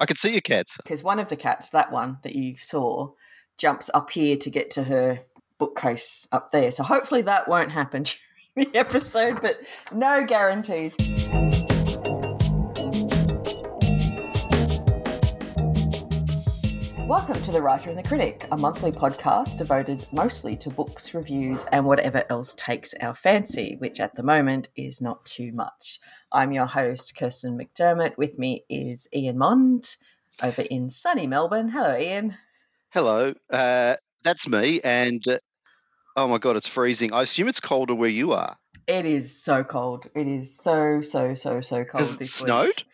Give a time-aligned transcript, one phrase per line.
[0.00, 0.78] I could see your cats.
[0.78, 3.10] Because one of the cats, that one that you saw,
[3.58, 5.20] jumps up here to get to her
[5.58, 6.72] bookcase up there.
[6.72, 8.04] So hopefully that won't happen
[8.56, 9.60] during the episode, but
[9.92, 10.96] no guarantees.
[17.10, 21.64] Welcome to The Writer and the Critic, a monthly podcast devoted mostly to books, reviews,
[21.72, 25.98] and whatever else takes our fancy, which at the moment is not too much.
[26.30, 28.16] I'm your host, Kirstyn McDermott.
[28.16, 29.96] With me is Ian Mond
[30.40, 31.70] over in sunny Melbourne.
[31.70, 32.36] Hello, Ian.
[32.90, 34.80] Hello, uh, that's me.
[34.84, 35.38] And uh,
[36.16, 37.12] oh my God, it's freezing.
[37.12, 38.56] I assume it's colder where you are.
[38.86, 40.06] It is so cold.
[40.14, 42.02] It is so, so, so, so cold.
[42.02, 42.66] Has it snowed?
[42.66, 42.84] Week.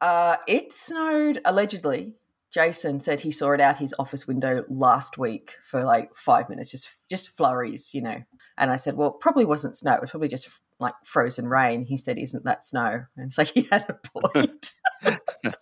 [0.00, 2.14] Uh, it snowed allegedly
[2.52, 6.70] Jason said he saw it out his office window last week for like five minutes,
[6.70, 8.22] just just flurries, you know.
[8.58, 9.94] And I said, well, probably wasn't snow.
[9.94, 11.84] It was probably just like frozen rain.
[11.84, 13.04] He said, isn't that snow?
[13.16, 14.74] And it's like he had a point.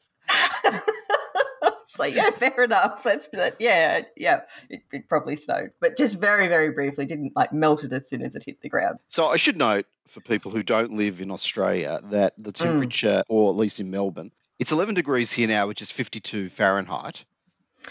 [1.82, 3.04] it's like, yeah, fair enough.
[3.04, 3.28] Let's
[3.58, 7.04] yeah, yeah, it, it, probably snowed, but just very, very briefly.
[7.04, 8.98] Didn't like melt it as soon as it hit the ground.
[9.08, 13.24] So I should note for people who don't live in Australia that the temperature, mm.
[13.28, 17.24] or at least in Melbourne, it's 11 degrees here now, which is 52 Fahrenheit.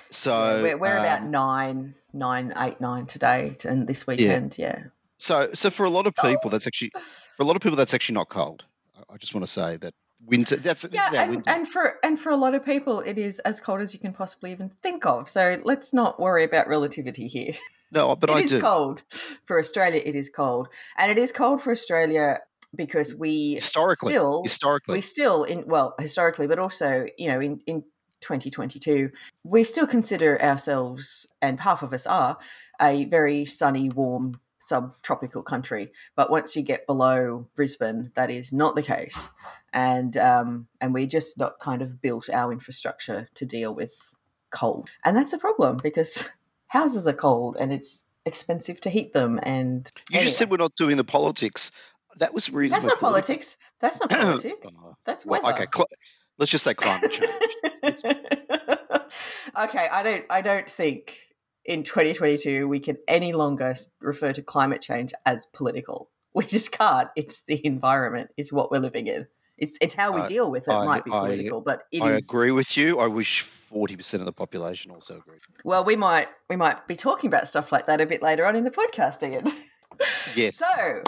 [0.09, 4.75] So yeah, we're, we're um, about nine, nine, eight, nine today, and this weekend, yeah.
[4.77, 4.83] yeah.
[5.17, 6.91] So, so for a lot of people, that's actually
[7.35, 8.63] for a lot of people that's actually not cold.
[9.09, 9.93] I just want to say that
[10.25, 10.57] winter.
[10.57, 11.49] That's yeah, and, winter.
[11.49, 14.13] and for and for a lot of people, it is as cold as you can
[14.13, 15.29] possibly even think of.
[15.29, 17.53] So let's not worry about relativity here.
[17.89, 18.59] No, but it I is do.
[18.59, 19.03] cold
[19.45, 20.01] for Australia.
[20.03, 22.39] It is cold, and it is cold for Australia
[22.77, 24.93] because we historically still historically.
[24.93, 27.81] we still in well historically but also you know in in
[28.21, 29.11] 2022
[29.43, 32.37] we still consider ourselves and half of us are
[32.81, 35.91] a very sunny warm subtropical country.
[36.15, 39.29] But once you get below brisbane that is not the case.
[39.73, 43.97] And um, and we just not kind of built our infrastructure to deal with
[44.49, 44.89] cold.
[45.03, 46.25] And that's a problem because
[46.67, 50.25] houses are cold and it's expensive to heat them and you anyway.
[50.25, 51.71] just said we're not doing the politics
[52.19, 52.87] that was reasonable.
[52.87, 53.57] That's not politics.
[53.79, 54.67] That's not politics.
[55.05, 55.43] That's weather.
[55.43, 55.87] Well, okay, cl-
[56.37, 58.03] let's just say climate change.
[59.59, 60.25] okay, I don't.
[60.29, 61.17] I don't think
[61.65, 66.09] in 2022 we can any longer refer to climate change as political.
[66.33, 67.09] We just can't.
[67.15, 68.29] It's the environment.
[68.37, 69.27] It's what we're living in.
[69.57, 70.71] It's it's how we deal with it.
[70.71, 72.29] I, might be political, I, but it I is...
[72.29, 72.99] agree with you.
[72.99, 75.39] I wish forty percent of the population also agreed.
[75.63, 78.55] Well, we might we might be talking about stuff like that a bit later on
[78.55, 79.51] in the podcast, Ian.
[80.35, 80.61] Yes.
[80.77, 81.03] So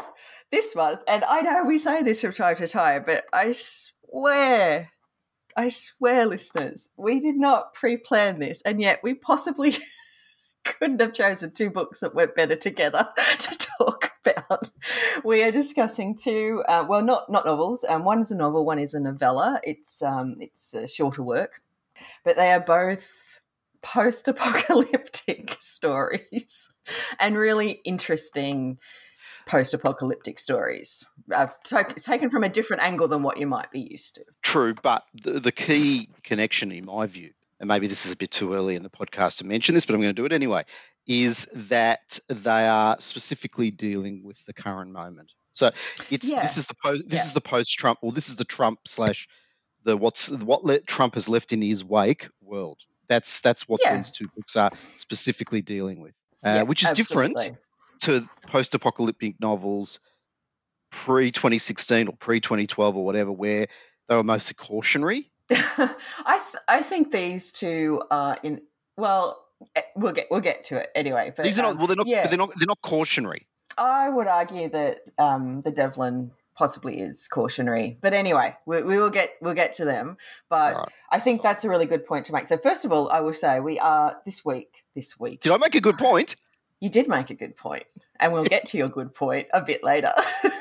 [0.51, 4.89] this month, and I know we say this from time to time, but I swear,
[5.55, 9.75] I swear, listeners, we did not pre plan this, and yet we possibly
[10.63, 14.71] couldn't have chosen two books that went better together to talk about.
[15.23, 17.85] We are discussing two, uh, well, not not novels.
[17.87, 19.59] Um, one is a novel, one is a novella.
[19.63, 21.61] It's um, it's a shorter work,
[22.23, 23.41] but they are both
[23.81, 26.69] post-apocalyptic stories
[27.19, 28.77] and really interesting
[29.49, 31.47] post-apocalyptic stories uh,
[31.97, 35.39] taken from a different angle than what you might be used to true but the,
[35.39, 38.83] the, key connection in my view and maybe this is a bit too early in
[38.83, 40.63] the podcast to mention this but i'm going to do it anyway
[41.07, 45.71] is that they are specifically dealing with the current moment so
[46.11, 46.43] it's yeah.
[46.43, 47.25] this is the post this yeah.
[47.25, 49.27] is the post trump or this is the trump slash
[49.83, 52.77] the what's what let trump has left in his wake world
[53.07, 53.97] that's that's what yeah.
[53.97, 57.33] these two books are specifically dealing with uh, which is absolutely.
[57.33, 57.57] different
[57.99, 59.99] to post-apocalyptic novels
[60.91, 63.67] pre 2016 or pre 2012 or whatever, where
[64.07, 65.31] they were mostly cautionary.
[65.51, 68.61] I th- I think these two are in
[68.97, 69.45] well,
[69.75, 71.33] eh, we'll get we'll get to it anyway.
[71.35, 72.27] But these are not well, they're not yeah.
[72.27, 73.47] they're not they're not cautionary.
[73.77, 79.09] I would argue that um, the Devlin possibly is cautionary, but anyway, we, we will
[79.09, 80.17] get we'll get to them.
[80.49, 80.89] But right.
[81.11, 82.47] I think that's a really good point to make.
[82.47, 84.83] So first of all, I will say we are this week.
[84.95, 86.35] This week, did I make a good point?
[86.79, 87.85] You did make a good point,
[88.19, 90.13] and we'll get to your good point a bit later.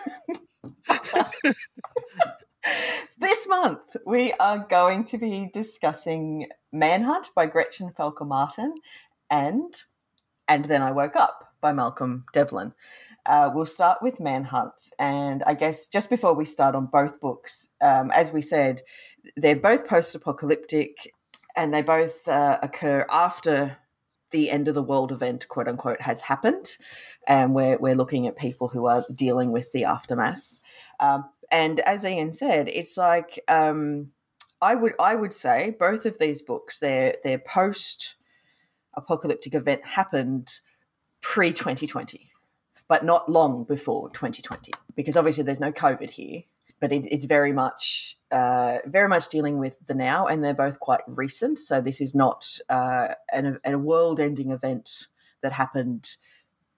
[3.19, 8.75] this month, we are going to be discussing Manhunt by Gretchen Felker Martin
[9.31, 9.75] and
[10.48, 12.72] And Then I Woke Up by Malcolm Devlin.
[13.27, 14.91] Uh, we'll start with Manhunt.
[14.98, 18.83] And I guess just before we start on both books, um, as we said,
[19.37, 21.13] they're both post apocalyptic
[21.54, 23.77] and they both uh, occur after
[24.30, 26.77] the end of the world event, quote unquote, has happened,
[27.27, 30.63] and we're we're looking at people who are dealing with the aftermath.
[31.01, 34.13] Um, and as Ian said, it's like um,
[34.60, 38.16] I would I would say both of these books, their their post
[38.95, 40.60] apocalyptic event happened
[41.21, 42.30] pre 2020,
[42.89, 46.42] but not long before 2020, because obviously there's no COVID here
[46.80, 50.80] but it, it's very much uh, very much dealing with the now, and they're both
[50.80, 51.59] quite recent.
[51.59, 55.07] So this is not uh, an, a world-ending event
[55.41, 56.16] that happened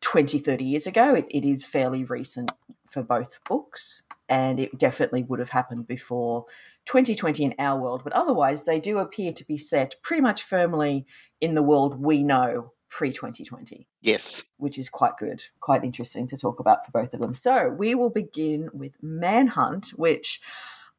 [0.01, 1.15] 20, 30 years ago.
[1.15, 2.53] It, it is fairly recent
[2.89, 6.47] for both books, and it definitely would have happened before
[6.87, 8.03] 2020 in our world.
[8.05, 11.07] But otherwise, they do appear to be set pretty much firmly
[11.41, 13.87] in the world we know pre 2020.
[14.03, 14.45] Yes.
[14.59, 17.33] Which is quite good, quite interesting to talk about for both of them.
[17.33, 20.41] So we will begin with Manhunt, which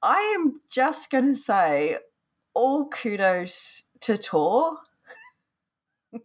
[0.01, 1.97] I am just going to say
[2.53, 4.77] all kudos to Tor.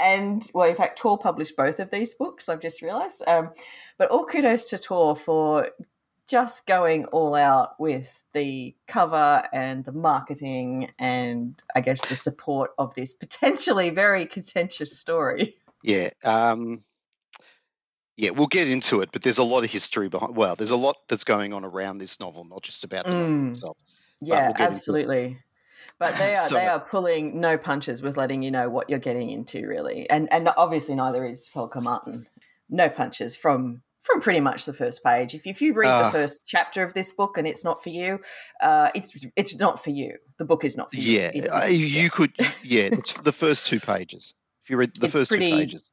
[0.00, 2.48] and well, in fact, Tor published both of these books.
[2.48, 3.50] I've just realised, um,
[3.98, 5.70] but all kudos to Tor for
[6.28, 12.72] just going all out with the cover and the marketing and I guess the support
[12.78, 15.54] of this potentially very contentious story.
[15.82, 16.10] Yeah.
[16.24, 16.84] Um,
[18.16, 20.34] yeah, we'll get into it, but there's a lot of history behind.
[20.34, 23.28] Well, there's a lot that's going on around this novel, not just about the mm.
[23.28, 23.76] novel itself.
[24.20, 25.38] Yeah, we'll absolutely.
[26.00, 28.98] But they are so, they are pulling no punches with letting you know what you're
[28.98, 32.26] getting into, really, and and obviously neither is Felker Martin.
[32.68, 35.34] No punches from from pretty much the first page.
[35.34, 36.10] If, if you read uh, the ah.
[36.10, 38.20] first chapter of this book and it's not for you,
[38.62, 40.16] uh, it's it's not for you.
[40.38, 41.20] The book is not for you.
[41.20, 42.32] Yeah, uh, you could.
[42.62, 44.34] Yeah, it's the first two pages.
[44.62, 45.90] If you read the first pretty, two pages,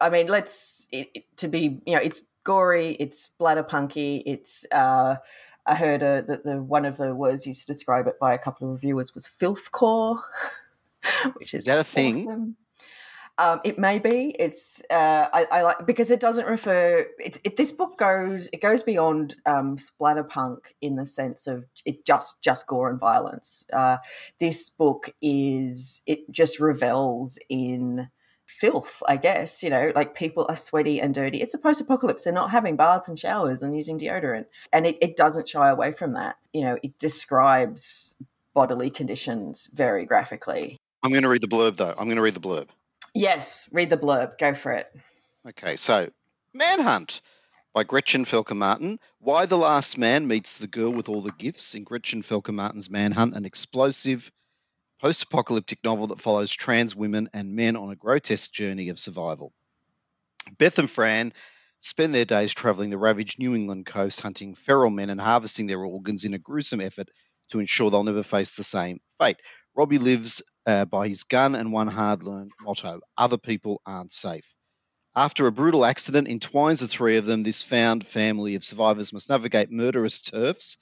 [0.00, 1.80] I mean, let's it, it, to be.
[1.86, 2.92] You know, it's gory.
[2.92, 4.22] It's splatterpunky.
[4.26, 4.66] It's.
[4.70, 5.16] Uh,
[5.66, 8.38] I heard uh, that the one of the words used to describe it by a
[8.38, 10.20] couple of reviewers was filthcore,
[11.38, 12.56] which is, is that a thing?
[13.36, 14.34] Um, it may be.
[14.38, 17.06] It's uh, I, I, like because it doesn't refer.
[17.18, 22.06] It, it, this book goes it goes beyond um, splatterpunk in the sense of it
[22.06, 23.66] just just gore and violence.
[23.72, 23.96] Uh,
[24.38, 28.08] this book is it just revels in
[28.46, 29.02] filth.
[29.08, 31.38] I guess you know, like people are sweaty and dirty.
[31.38, 32.22] It's a post-apocalypse.
[32.22, 35.90] They're not having baths and showers and using deodorant, and it, it doesn't shy away
[35.90, 36.36] from that.
[36.52, 38.14] You know, it describes
[38.54, 40.78] bodily conditions very graphically.
[41.02, 41.94] I'm going to read the blurb though.
[41.98, 42.68] I'm going to read the blurb.
[43.14, 44.38] Yes, read the blurb.
[44.38, 44.86] Go for it.
[45.48, 46.10] Okay, so
[46.52, 47.20] Manhunt
[47.72, 48.98] by Gretchen Felker Martin.
[49.20, 52.90] Y: the Last Man meets the girl with all the gifts in Gretchen Felker Martin's
[52.90, 54.32] Manhunt, an explosive
[55.00, 59.52] post apocalyptic novel that follows trans women and men on a grotesque journey of survival.
[60.58, 61.32] Beth and Fran
[61.78, 65.84] spend their days traveling the ravaged New England coast, hunting feral men and harvesting their
[65.84, 67.08] organs in a gruesome effort
[67.50, 69.36] to ensure they'll never face the same fate.
[69.76, 74.54] Robbie lives uh, by his gun and one hard learned motto other people aren't safe.
[75.16, 79.30] After a brutal accident entwines the three of them, this found family of survivors must
[79.30, 80.76] navigate murderous TERFs,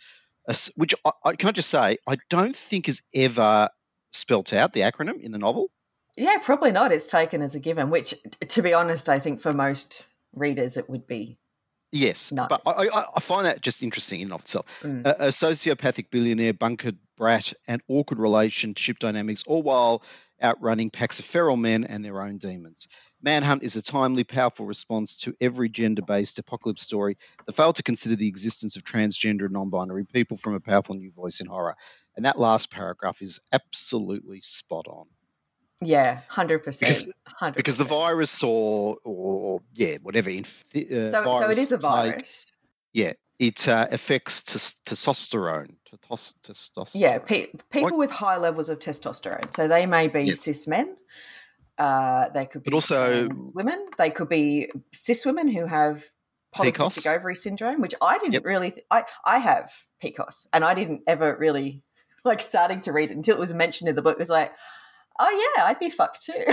[0.74, 3.68] which I, I, can I just say, I don't think is ever
[4.10, 5.70] spelt out the acronym in the novel.
[6.16, 6.92] Yeah, probably not.
[6.92, 8.14] It's taken as a given, which,
[8.48, 11.38] to be honest, I think for most readers it would be
[11.92, 12.46] Yes, no.
[12.48, 14.80] but I, I, find that just interesting in and of itself.
[14.82, 15.04] Mm.
[15.04, 20.02] A, a, sociopathic billionaire, bunkered brat, and awkward relationship dynamics, all while
[20.42, 22.88] outrunning packs of feral men and their own demons.
[23.22, 27.82] Manhunt is a timely, powerful response to every gender based apocalypse story that failed to
[27.82, 31.46] consider the existence of transgender and non binary people from a powerful new voice in
[31.46, 31.76] horror.
[32.16, 35.06] And that last paragraph is absolutely spot on.
[35.84, 37.06] Yeah, hundred percent.
[37.56, 40.30] Because the virus or or yeah, whatever.
[40.30, 42.52] In, uh, so, so it is a virus.
[42.92, 45.74] yeah, it uh, affects testosterone.
[46.08, 46.90] testosterone.
[46.94, 47.98] Yeah, pe- people what?
[47.98, 49.52] with high levels of testosterone.
[49.54, 50.40] So they may be yes.
[50.40, 50.96] cis men.
[51.76, 53.86] Uh, they could be but also women.
[53.98, 56.04] They could be cis women who have
[56.54, 57.16] polycystic PCOS.
[57.16, 58.44] ovary syndrome, which I didn't yep.
[58.44, 58.70] really.
[58.70, 61.82] Th- I I have PCOS, and I didn't ever really
[62.24, 64.12] like starting to read it until it was mentioned in the book.
[64.12, 64.52] It was like
[65.18, 66.44] oh yeah, I'd be fucked too.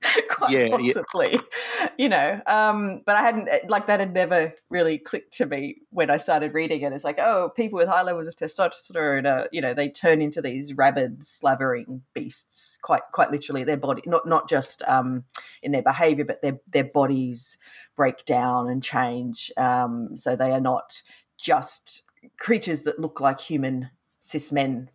[0.30, 1.88] Quite yeah, possibly, yeah.
[1.98, 2.40] you know.
[2.46, 6.18] Um, but I hadn't eh, like that had never really clicked to me when I
[6.18, 6.92] started reading it.
[6.92, 10.74] It's like, oh, people with high levels of testosterone, you know, they turn into these
[10.74, 12.78] rabid, slavering beasts.
[12.80, 15.24] Quite, quite literally, their body not not just um,
[15.62, 17.58] in their behavior, but their their bodies
[17.96, 19.50] break down and change.
[19.56, 21.02] Um, so they are not
[21.36, 22.04] just
[22.38, 24.90] creatures that look like human cis men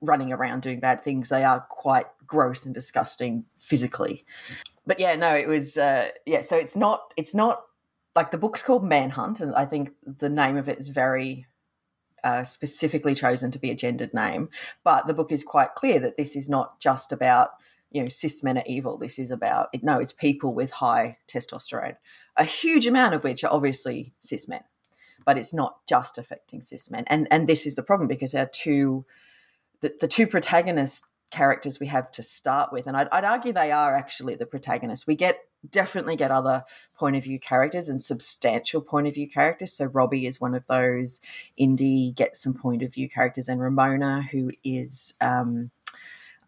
[0.00, 1.28] running around doing bad things.
[1.28, 4.24] They are quite gross and disgusting physically.
[4.86, 6.40] But yeah, no, it was uh, yeah.
[6.40, 7.62] So it's not it's not
[8.16, 11.46] like the book's called Manhunt, and I think the name of it is very
[12.24, 14.48] uh, specifically chosen to be a gendered name.
[14.84, 17.50] But the book is quite clear that this is not just about
[17.90, 18.98] you know cis men are evil.
[18.98, 21.96] This is about no, it's people with high testosterone,
[22.36, 24.64] a huge amount of which are obviously cis men.
[25.24, 28.46] But it's not just affecting cis men, and and this is the problem because our
[28.46, 29.04] two
[29.82, 33.70] the, the two protagonist characters we have to start with, and I'd, I'd argue they
[33.70, 35.06] are actually the protagonists.
[35.06, 36.64] We get definitely get other
[36.96, 39.72] point of view characters and substantial point of view characters.
[39.72, 41.20] So Robbie is one of those.
[41.56, 45.70] Indy gets some point of view characters, and Ramona, who is, um,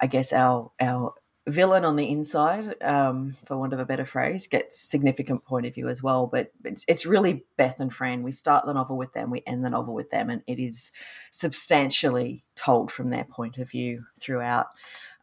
[0.01, 1.15] I guess, our our
[1.47, 5.75] villain on the inside, um, for want of a better phrase, gets significant point of
[5.75, 6.27] view as well.
[6.27, 8.23] But it's, it's really Beth and Fran.
[8.23, 10.91] We start the novel with them, we end the novel with them, and it is
[11.31, 14.69] substantially told from their point of view throughout.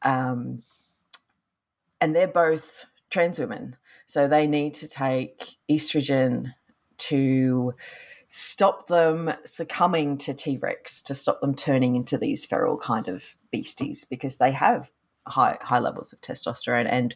[0.03, 0.63] Um,
[1.99, 3.75] and they're both trans women,
[4.05, 6.53] so they need to take estrogen
[6.97, 7.73] to
[8.27, 13.35] stop them succumbing to T Rex, to stop them turning into these feral kind of
[13.51, 14.89] beasties, because they have
[15.27, 17.15] high high levels of testosterone and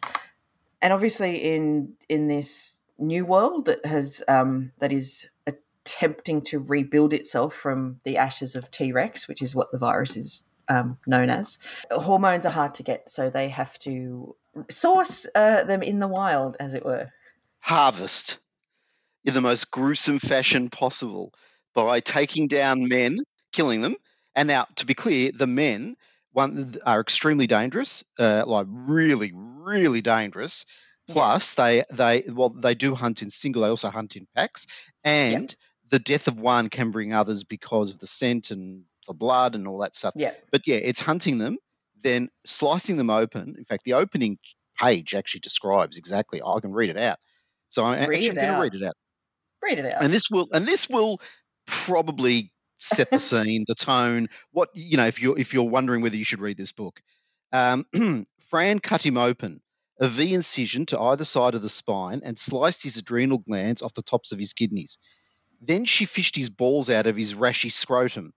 [0.80, 7.12] and obviously in in this new world that has um, that is attempting to rebuild
[7.12, 11.30] itself from the ashes of T Rex, which is what the virus is um, known
[11.30, 11.58] as.
[11.90, 14.34] Hormones are hard to get, so they have to
[14.68, 17.10] source uh, them in the wild, as it were.
[17.60, 18.38] Harvest
[19.24, 21.32] in the most gruesome fashion possible
[21.74, 23.18] by taking down men,
[23.52, 23.96] killing them.
[24.34, 25.96] And now, to be clear, the men
[26.36, 30.66] one are extremely dangerous, uh, like really, really dangerous.
[31.08, 33.62] Plus, they they well they do hunt in single.
[33.62, 35.50] They also hunt in packs, and yep.
[35.90, 39.66] the death of one can bring others because of the scent and the blood and
[39.66, 40.14] all that stuff.
[40.16, 40.32] Yeah.
[40.50, 41.56] But yeah, it's hunting them,
[42.02, 43.54] then slicing them open.
[43.56, 44.38] In fact, the opening
[44.78, 46.42] page actually describes exactly.
[46.42, 47.18] I can read it out.
[47.70, 48.96] So I'm read actually going to read it out.
[49.62, 50.02] Read it out.
[50.02, 51.20] And this will and this will
[51.66, 54.28] probably set the scene, the tone.
[54.52, 57.00] What you know, if you're if you're wondering whether you should read this book,
[57.52, 57.86] um,
[58.48, 59.60] Fran cut him open,
[60.00, 63.94] a V incision to either side of the spine, and sliced his adrenal glands off
[63.94, 64.98] the tops of his kidneys.
[65.60, 68.32] Then she fished his balls out of his rashy scrotum.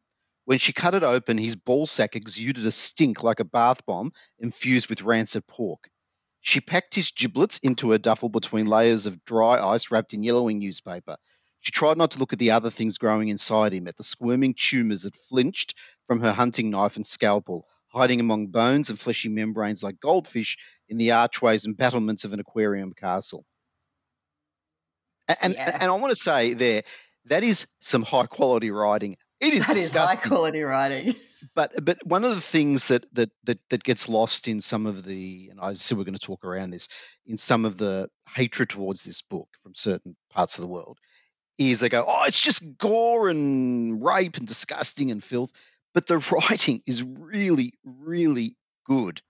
[0.46, 4.14] When she cut it open, his ball sack exuded a stink like a bath bomb
[4.40, 5.90] infused with rancid pork.
[6.42, 10.60] She packed his giblets into a duffel between layers of dry ice wrapped in yellowing
[10.60, 11.18] newspaper.
[11.62, 14.54] She tried not to look at the other things growing inside him, at the squirming
[14.54, 15.76] tumours that flinched
[16.06, 20.98] from her hunting knife and scalpel, hiding among bones and fleshy membranes like goldfish in
[20.98, 23.46] the archways and battlements of an aquarium castle.
[25.42, 25.78] And, yeah.
[25.80, 26.82] and, I want to say there,
[27.26, 29.18] that is some high quality writing.
[29.40, 29.70] It is.
[29.70, 31.16] Is high quality writing.
[31.56, 35.06] But but one of the things that, that that that gets lost in some of
[35.06, 36.90] the and I said we're going to talk around this
[37.26, 41.00] in some of the hatred towards this book from certain parts of the world
[41.60, 45.52] is they go, oh, it's just gore and rape and disgusting and filth.
[45.94, 49.22] But the writing is really, really good.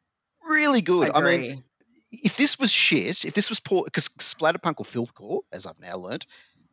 [0.47, 1.09] Really good.
[1.09, 1.63] I, I mean,
[2.11, 5.97] if this was shit, if this was poor, because splatterpunk or filthcore, as I've now
[5.97, 6.25] learned,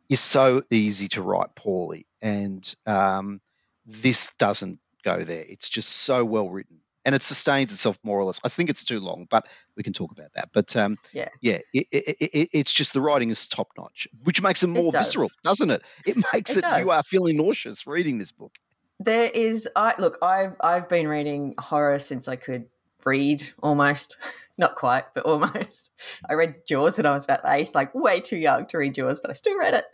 [0.09, 3.41] is so easy to write poorly, and um,
[3.85, 5.43] this doesn't go there.
[5.47, 8.41] It's just so well written and it sustains itself more or less.
[8.43, 9.47] I think it's too long, but
[9.77, 10.49] we can talk about that.
[10.51, 14.41] But um, yeah, yeah, it, it, it, it's just the writing is top notch, which
[14.41, 15.07] makes it more does.
[15.07, 15.83] visceral, doesn't it?
[16.05, 18.51] It makes it, you are feeling nauseous reading this book.
[18.99, 22.65] There is, I look, I've I've been reading horror since I could
[23.05, 24.17] read almost.
[24.57, 25.91] Not quite, but almost.
[26.29, 29.21] I read Jaws when I was about eight, like way too young to read Jaws,
[29.21, 29.85] but I still read it.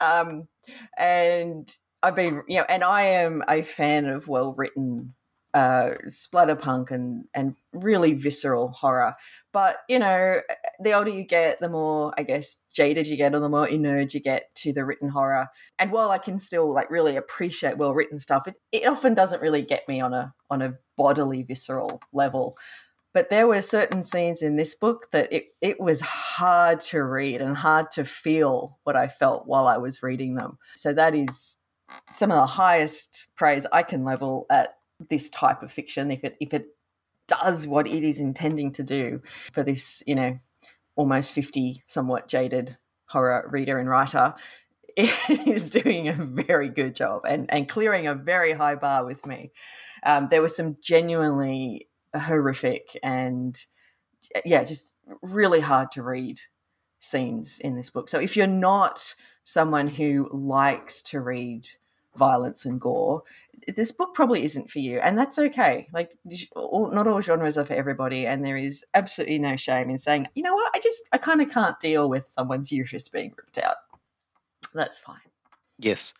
[0.00, 0.48] Um,
[0.96, 1.70] and
[2.02, 5.14] I've been, you know, and I am a fan of well written
[5.54, 9.14] uh, splatterpunk and and really visceral horror.
[9.52, 10.40] But you know,
[10.80, 14.14] the older you get, the more I guess jaded you get, or the more inured
[14.14, 15.48] you get to the written horror.
[15.78, 19.42] And while I can still like really appreciate well written stuff, it, it often doesn't
[19.42, 22.56] really get me on a on a bodily visceral level.
[23.14, 27.42] But there were certain scenes in this book that it, it was hard to read
[27.42, 30.56] and hard to feel what I felt while I was reading them.
[30.74, 31.58] So that is
[32.10, 34.76] some of the highest praise I can level at
[35.08, 36.66] this type of fiction if it if it
[37.28, 40.38] does what it is intending to do for this you know
[40.96, 44.34] almost 50 somewhat jaded horror reader and writer
[44.96, 49.24] it is doing a very good job and, and clearing a very high bar with
[49.26, 49.52] me.
[50.02, 53.58] Um, there were some genuinely horrific and,
[54.44, 56.40] yeah, just really hard to read
[56.98, 58.08] scenes in this book.
[58.08, 61.66] So if you're not someone who likes to read
[62.16, 63.22] violence and gore,
[63.76, 65.88] this book probably isn't for you, and that's okay.
[65.92, 70.28] Like, not all genres are for everybody, and there is absolutely no shame in saying,
[70.34, 73.58] you know what, I just, I kind of can't deal with someone's uterus being ripped
[73.58, 73.76] out.
[74.74, 75.18] That's fine.
[75.78, 76.14] Yes,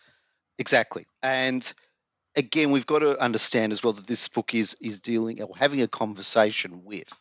[0.58, 1.06] exactly.
[1.22, 1.72] And
[2.36, 5.82] again, we've got to understand as well that this book is is dealing or having
[5.82, 7.12] a conversation with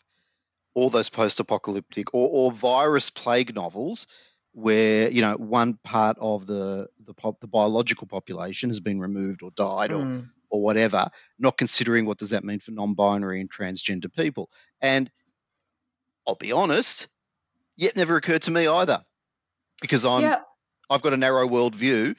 [0.74, 4.08] all those post-apocalyptic or, or virus plague novels
[4.54, 9.44] where you know one part of the the, pop, the biological population has been removed
[9.44, 10.20] or died mm.
[10.20, 14.50] or or whatever, not considering what does that mean for non-binary and transgender people.
[14.82, 15.10] And
[16.28, 17.08] I'll be honest,
[17.78, 19.02] yet never occurred to me either,
[19.82, 20.42] because I'm yeah.
[20.90, 22.16] I've got a narrow world view,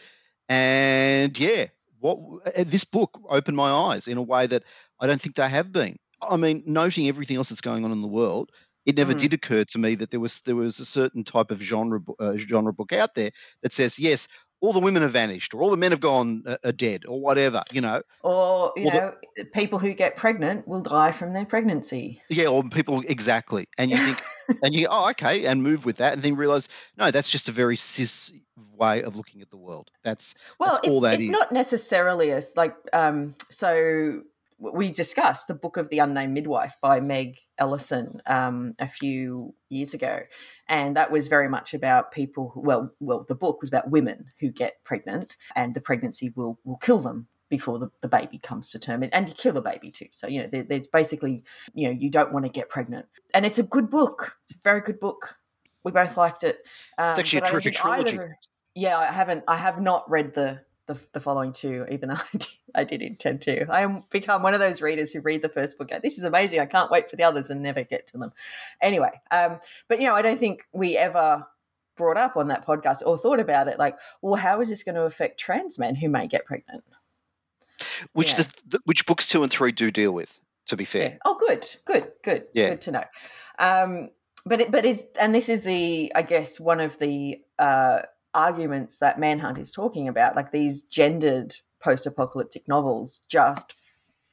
[0.49, 1.67] and yeah,
[2.01, 4.65] what uh, this book opened my eyes in a way that
[4.99, 5.97] I don't think they have been.
[6.21, 8.51] I mean, noting everything else that's going on in the world,
[8.87, 9.21] it never Mhm.
[9.21, 12.37] did occur to me that there was there was a certain type of genre uh,
[12.37, 13.31] genre book out there
[13.62, 14.29] that says yes,
[14.61, 17.21] all the women have vanished, or all the men have gone uh, are dead, or
[17.21, 17.62] whatever.
[17.73, 22.23] You know, Or, you Well, know, people who get pregnant will die from their pregnancy.
[22.29, 24.23] yeah, or people exactly, and you think,
[24.62, 27.53] and you oh okay, and move with that, and then realize no, that's just a
[27.53, 28.33] very cis
[28.77, 29.91] way of looking at the world.
[30.05, 31.29] That's Well, That's all it's, that it's is.
[31.31, 34.23] not necessarily a like um so
[34.62, 39.92] we discussed the book of the unnamed midwife by Meg Elison um, a few years
[39.92, 40.21] ago.
[40.69, 44.26] And that was very much about people who, well well the book was about women
[44.38, 48.69] who get pregnant and the pregnancy will will kill them before the, the baby comes
[48.69, 49.04] to term.
[49.12, 50.07] And you kill the baby too.
[50.11, 51.42] So you know there, there's basically
[51.75, 53.07] you know you don't want to get pregnant.
[53.35, 54.37] And it's a good book.
[54.45, 55.38] It's a very good book.
[55.85, 56.61] We both liked it.
[56.99, 58.35] Um, it's actually a but I don't terrific think either trilogy.
[58.76, 59.42] yeah, I haven't.
[59.49, 63.03] I have not read the the, the following two, even though I did, I did
[63.03, 63.71] intend to.
[63.71, 65.91] I am become one of those readers who read the first book.
[66.03, 66.61] This is amazing.
[66.61, 68.33] I can't wait for the others and never get to them.
[68.81, 69.59] Anyway, um,
[69.89, 71.47] but you know, I don't think we ever
[71.97, 73.79] brought up on that podcast or thought about it.
[73.79, 76.85] Like, well, how is this going to affect trans men who may get pregnant?
[78.12, 78.37] which yeah.
[78.37, 80.39] the, the which books two and three do deal with.
[80.67, 81.17] To be fair, Yeah.
[81.25, 82.71] Oh, good, good, good, Yeah.
[82.71, 83.05] good to know.
[83.59, 84.11] Um,
[84.47, 88.03] but it, but it's and this is the I guess one of the uh,
[88.35, 90.37] arguments that Manhunt is talking about.
[90.37, 93.75] Like these gendered post-apocalyptic novels just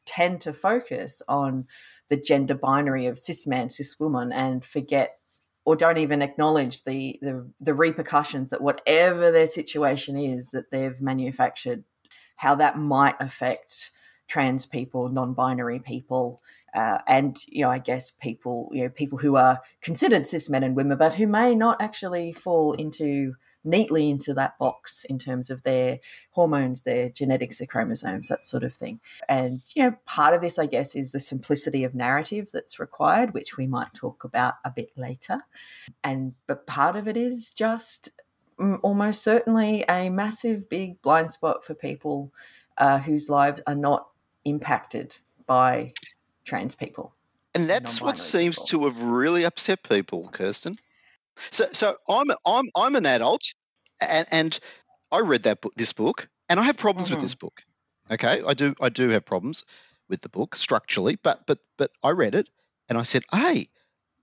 [0.06, 1.66] tend to focus on
[2.10, 5.12] the gender binary of cis man, cis woman, and forget
[5.66, 11.00] or don't even acknowledge the, the the repercussions that whatever their situation is that they've
[11.00, 11.84] manufactured,
[12.38, 13.92] how that might affect
[14.28, 16.42] trans people, non-binary people,
[16.74, 20.64] uh, and you know, I guess people, you know, people who are considered cis men
[20.64, 25.50] and women, but who may not actually fall into neatly into that box in terms
[25.50, 26.00] of their
[26.32, 29.00] hormones, their genetics, their chromosomes, that sort of thing.
[29.28, 33.34] And you know, part of this, I guess, is the simplicity of narrative that's required,
[33.34, 35.42] which we might talk about a bit later.
[36.04, 38.12] And but part of it is just
[38.60, 42.32] mm, almost certainly a massive, big blind spot for people
[42.78, 44.08] uh, whose lives are not
[44.46, 45.94] impacted by
[46.46, 47.14] trans people.
[47.54, 48.68] and that's what seems people.
[48.68, 50.78] to have really upset people, Kirstyn.
[51.52, 53.54] So, so I'm I'm I'm an adult,
[54.02, 54.60] and and
[55.12, 57.12] I read that book, this book, and I have problems Mhm.
[57.12, 57.62] with this book.
[58.12, 59.64] Okay, I do I do have problems
[60.08, 62.50] with the book structurally, but but but I read it,
[62.90, 63.68] and I said, hey,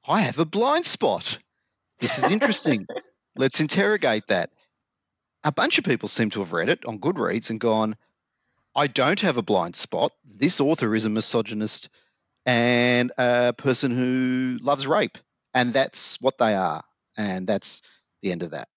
[0.07, 1.39] I have a blind spot.
[1.99, 2.87] This is interesting.
[3.37, 4.51] Let's interrogate that.
[5.45, 7.97] A bunch of people seem to have read it on Goodreads and gone,
[8.75, 10.13] I don't have a blind spot.
[10.25, 11.89] This author is a misogynist
[12.45, 15.19] and a person who loves rape.
[15.55, 16.83] And that's what they are.
[17.17, 17.83] And that's
[18.23, 18.69] the end of that.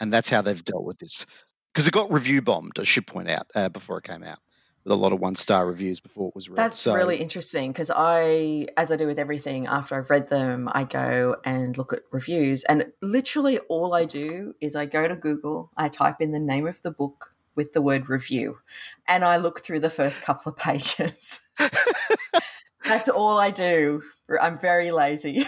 [0.00, 1.26] And that's how they've dealt with this.
[1.72, 4.38] Because it got review bombed, I should point out, uh, before it came out,
[4.84, 6.56] with a lot of one star reviews before it was read.
[6.56, 10.68] That's so, really interesting because I, as I do with everything, after I've read them,
[10.72, 12.64] I go and look at reviews.
[12.64, 16.66] And literally all I do is I go to Google, I type in the name
[16.66, 18.58] of the book with the word review,
[19.06, 21.40] and I look through the first couple of pages.
[22.84, 24.02] That's all I do.
[24.40, 25.44] I'm very lazy.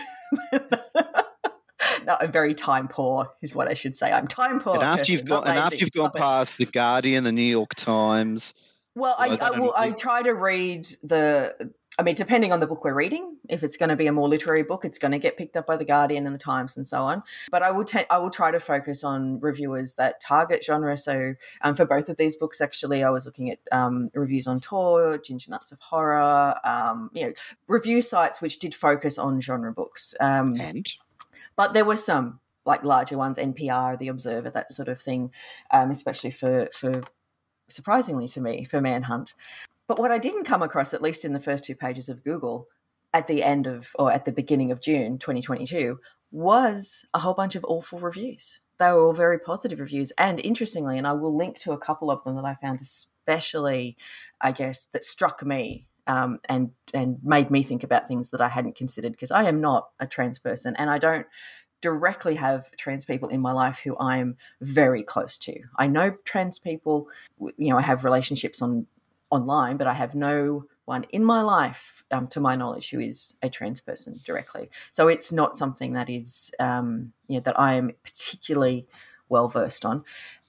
[2.20, 4.10] I'm very time poor, is what I should say.
[4.10, 4.74] I'm time poor.
[4.74, 8.54] and after you've gone, and after you've gone past the Guardian, the New York Times,
[8.94, 9.72] Well, I, I will.
[9.76, 11.72] I try to read the.
[11.98, 14.26] I mean, depending on the book we're reading, if it's going to be a more
[14.26, 16.86] literary book, it's going to get picked up by the Guardian and the Times and
[16.86, 17.22] so on.
[17.50, 17.84] But I will.
[17.84, 20.96] ta- I will try to focus on reviewers that target genre.
[20.96, 24.60] So, um, for both of these books, actually, I was looking at um, reviews on
[24.60, 27.32] Tor, Ginger Nuts of Horror, um, you know,
[27.68, 30.14] review sites which did focus on genre books.
[30.20, 30.88] Um, and
[31.60, 35.30] but there were some like larger ones, NPR, The Observer, that sort of thing,
[35.70, 37.02] um, especially for for
[37.68, 39.34] surprisingly to me for Manhunt.
[39.86, 42.68] But what I didn't come across, at least in the first two pages of Google,
[43.12, 47.56] at the end of or at the beginning of June 2022, was a whole bunch
[47.56, 48.62] of awful reviews.
[48.78, 52.10] They were all very positive reviews, and interestingly, and I will link to a couple
[52.10, 53.98] of them that I found especially,
[54.40, 58.48] I guess, that struck me um, and and made me think about things that I
[58.48, 61.26] hadn't considered because I am not a trans person and I don't
[61.80, 65.60] directly have trans people in my life who I'm very close to.
[65.76, 67.08] I know trans people,
[67.38, 68.86] you know, I have relationships on
[69.30, 73.34] online, but I have no one in my life, um, to my knowledge, who is
[73.42, 74.70] a trans person directly.
[74.90, 78.86] So it's not something that is, um, you know, that I am particularly
[79.28, 80.04] well versed on.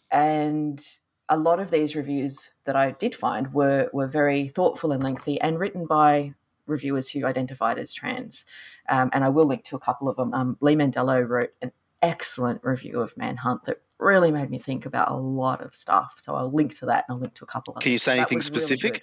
[0.09, 0.83] And
[1.31, 5.39] a lot of these reviews that I did find were were very thoughtful and lengthy
[5.41, 6.33] and written by
[6.67, 8.45] reviewers who identified as trans,
[8.89, 10.33] um, and I will link to a couple of them.
[10.33, 15.09] Um, Lee Mandelo wrote an excellent review of Manhunt that really made me think about
[15.09, 16.15] a lot of stuff.
[16.17, 18.17] So I'll link to that and I'll link to a couple of Can you say
[18.17, 18.91] anything specific?
[18.91, 18.99] Really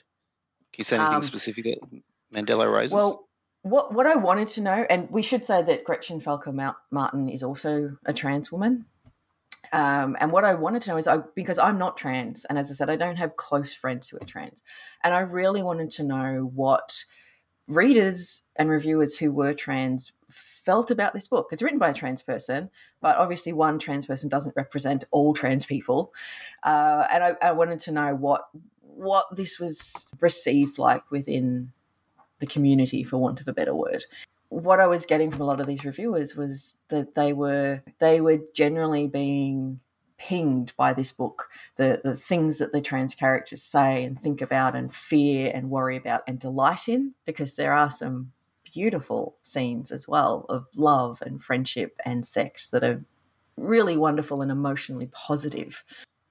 [0.72, 2.02] Can you say anything um, specific that
[2.34, 2.92] Mandelo raises?
[2.94, 3.28] Well,
[3.62, 7.42] what what I wanted to know, and we should say that Gretchen Felker Martin is
[7.42, 8.86] also a trans woman.
[9.72, 12.70] Um, and what I wanted to know is, I, because I'm not trans, and as
[12.70, 14.62] I said, I don't have close friends who are trans,
[15.04, 17.04] and I really wanted to know what
[17.66, 21.48] readers and reviewers who were trans felt about this book.
[21.52, 25.66] It's written by a trans person, but obviously one trans person doesn't represent all trans
[25.66, 26.14] people.
[26.62, 28.48] Uh, and I, I wanted to know what
[28.80, 31.72] what this was received like within
[32.40, 34.04] the community, for want of a better word.
[34.50, 38.20] What I was getting from a lot of these reviewers was that they were they
[38.20, 39.80] were generally being
[40.16, 44.74] pinged by this book, the the things that the trans characters say and think about
[44.74, 48.32] and fear and worry about and delight in, because there are some
[48.64, 53.02] beautiful scenes as well of love and friendship and sex that are
[53.56, 55.84] really wonderful and emotionally positive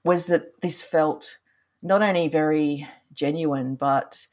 [0.04, 1.38] was that this felt
[1.82, 4.26] not only very genuine but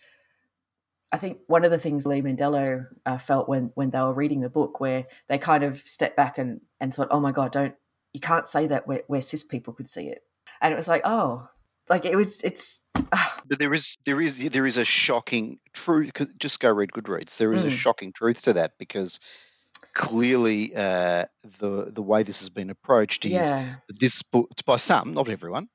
[1.15, 4.41] I think one of the things Lee Mandelo uh, felt when when they were reading
[4.41, 7.73] the book, where they kind of stepped back and, and thought, "Oh my God, don't
[8.11, 10.23] you can't say that where, where cis people could see it,"
[10.59, 11.47] and it was like, "Oh,
[11.87, 12.81] like it was it's
[13.47, 16.11] but there is there is there is a shocking truth.
[16.37, 17.37] Just go read Goodreads.
[17.37, 17.67] There is mm.
[17.67, 19.21] a shocking truth to that because
[19.93, 21.27] clearly uh,
[21.59, 23.75] the the way this has been approached is yeah.
[23.87, 25.69] this book by some, not everyone,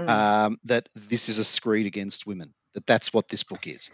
[0.00, 0.08] mm.
[0.08, 2.54] um, that this is a screed against women.
[2.72, 3.90] That that's what this book is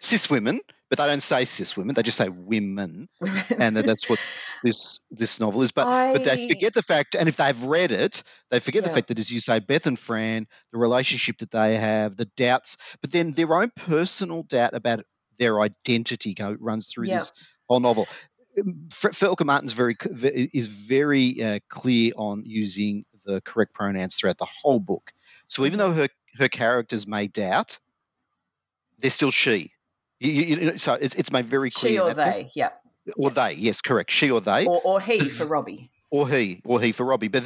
[0.00, 3.08] cis women, but they don't say cis women; they just say women,
[3.58, 4.18] and that that's what
[4.64, 5.70] this this novel is.
[5.70, 6.12] But I...
[6.12, 8.88] but they forget the fact, and if they've read it, they forget yeah.
[8.88, 12.26] the fact that, as you say, Beth and Fran, the relationship that they have, the
[12.36, 15.04] doubts, but then their own personal doubt about
[15.38, 17.14] their identity go runs through yeah.
[17.14, 17.32] this
[17.68, 18.08] whole novel.
[18.90, 24.80] Felker Martin's very is very uh, clear on using the correct pronouns throughout the whole
[24.80, 25.12] book.
[25.46, 25.90] So even mm-hmm.
[25.90, 26.08] though her
[26.38, 27.78] her characters may doubt,
[28.98, 29.72] they're still she.
[30.20, 31.92] You, you know, so it's, it's made very clear.
[31.92, 32.52] She or they, sense.
[32.54, 32.70] yeah.
[33.16, 34.10] Or they, yes, correct.
[34.10, 34.66] She or they.
[34.66, 35.90] Or, or he for Robbie.
[36.10, 37.28] or he, or he for Robbie.
[37.28, 37.44] But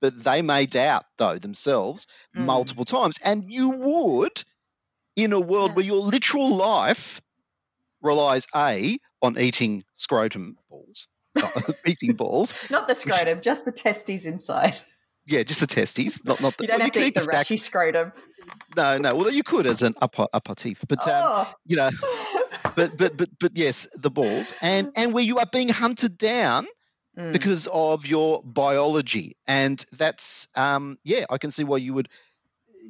[0.00, 2.44] but they may doubt though themselves mm.
[2.44, 4.42] multiple times, and you would
[5.14, 5.74] in a world yeah.
[5.76, 7.20] where your literal life
[8.02, 11.08] relies a on eating scrotum balls,
[11.86, 14.80] eating balls, not the scrotum, just the testes inside.
[15.26, 16.64] Yeah, just the testes, not not the.
[16.64, 18.12] You don't well, have you to eat the rashy scrotum.
[18.76, 19.14] No, no.
[19.14, 21.54] Well, you could as an upper aperitif, but um, oh.
[21.64, 21.90] you know,
[22.76, 26.66] but but but but yes, the balls and and where you are being hunted down
[27.16, 27.32] mm.
[27.32, 32.08] because of your biology, and that's um yeah, I can see why you would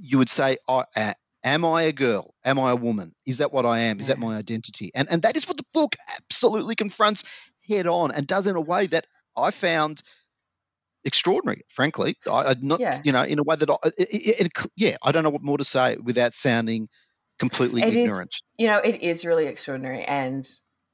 [0.01, 2.35] you would say, oh, uh, am I a girl?
[2.45, 3.15] Am I a woman?
[3.27, 4.01] Is that what I am?
[4.01, 4.91] Is that my identity?
[4.95, 8.61] And and that is what the book absolutely confronts head on and does in a
[8.61, 10.03] way that I found
[11.07, 12.19] extraordinary, frankly.
[12.31, 12.99] I, I not, yeah.
[13.05, 15.57] you know, in a way that I, it, it, yeah, I don't know what more
[15.57, 16.89] to say without sounding
[17.39, 18.35] completely it ignorant.
[18.35, 20.47] Is, you know, it is really extraordinary, and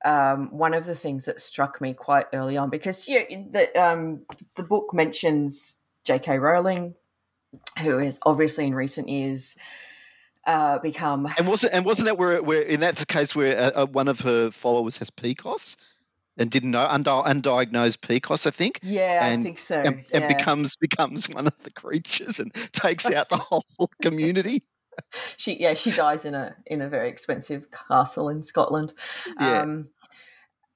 [0.05, 4.25] um, one of the things that struck me quite early on because yeah, the um,
[4.55, 6.39] the book mentions J.K.
[6.39, 6.95] Rowling,
[7.81, 9.57] who has obviously in recent years.
[10.45, 13.87] Uh, become and wasn't and wasn't that where where in that case where uh, uh,
[13.87, 15.77] one of her followers has PCOS?
[16.39, 18.81] And didn't know undiagnosed PCOS, I think.
[18.83, 19.81] Yeah, and, I think so.
[19.81, 20.21] And, yeah.
[20.21, 23.65] and, becomes becomes one of the creatures and takes out the whole
[24.03, 24.63] community.
[25.37, 28.95] She yeah, she dies in a in a very expensive castle in Scotland.
[29.39, 29.61] Yeah.
[29.61, 29.89] Um,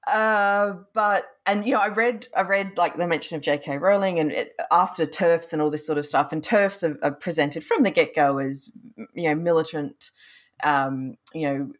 [0.07, 3.77] uh, but and you know, I read I read like the mention of J.K.
[3.77, 7.11] Rowling and it, after TERFs and all this sort of stuff, and TERFs are, are
[7.11, 8.69] presented from the get go as
[9.13, 10.11] you know militant,
[10.63, 11.71] um, you know,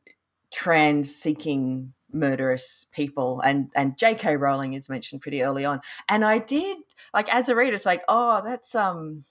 [0.52, 5.82] trans seeking murderous people and and jk rowling is mentioned pretty early on.
[6.08, 6.78] And i did
[7.13, 9.26] like as a reader it's like oh that's um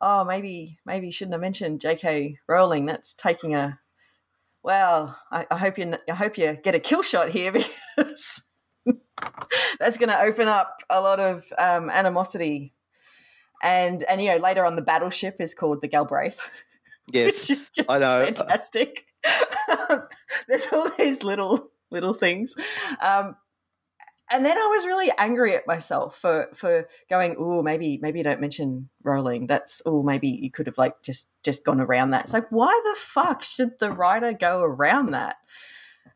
[0.00, 2.86] oh maybe maybe shouldn't have mentioned jk rowling.
[2.86, 3.78] That's taking a
[4.62, 7.52] well i, I hope you i hope you get a kill shot here
[7.96, 8.42] because
[9.78, 12.72] that's going to open up a lot of um, animosity.
[13.62, 16.38] And and you know later on the battleship is called the galbraith
[17.12, 18.24] yes which is just I know.
[18.26, 19.06] fantastic.
[20.48, 22.54] There's all these little little things.
[23.00, 23.36] Um,
[24.30, 28.24] and then I was really angry at myself for for going, oh, maybe maybe you
[28.24, 29.46] don't mention Rowling.
[29.46, 32.24] That's oh, maybe you could have like just just gone around that.
[32.24, 35.36] It's like, why the fuck should the writer go around that?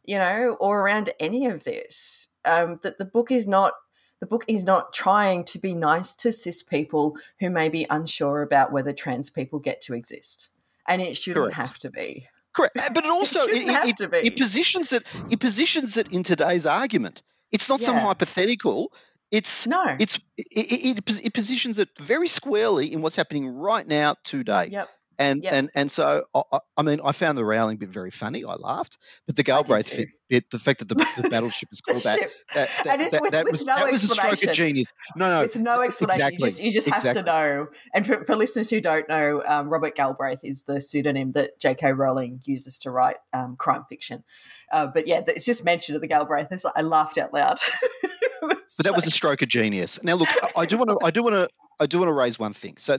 [0.04, 2.28] You know, or around any of this?
[2.44, 3.74] Um, that the book is not
[4.20, 8.42] the book is not trying to be nice to cis people who may be unsure
[8.42, 10.48] about whether trans people get to exist,
[10.88, 11.56] and it shouldn't Correct.
[11.56, 12.28] have to be.
[12.58, 16.66] Correct, but it also it, it, it, it, positions it it positions it in today's
[16.66, 17.22] argument.
[17.52, 17.86] It's not yeah.
[17.86, 18.92] some hypothetical.
[19.30, 19.96] It's no.
[19.98, 24.70] It's it, it, it positions it very squarely in what's happening right now today.
[24.72, 24.88] Yep.
[25.18, 25.52] And yep.
[25.52, 28.44] and and so I, I, mean I found the Rowling bit very funny.
[28.44, 32.20] I laughed, but the Galbraith bit, the fact that the, the battleship is called that,
[32.54, 34.92] that, that, that, with, that with was no that was a stroke of genius.
[35.16, 36.20] No, no, with no explanation.
[36.20, 37.22] Exactly, you just, you just have exactly.
[37.22, 37.66] to know.
[37.94, 41.92] And for, for, listeners who don't know, um, Robert Galbraith is the pseudonym that J.K.
[41.92, 44.22] Rowling uses to write um, crime fiction.
[44.70, 46.48] Uh, but yeah, it's just mentioned at the Galbraith.
[46.50, 47.58] It's like, I laughed out loud.
[48.40, 50.02] but that was a stroke of genius.
[50.04, 51.48] Now, look, I do want to, I do want to,
[51.80, 52.76] I do want to raise one thing.
[52.76, 52.98] So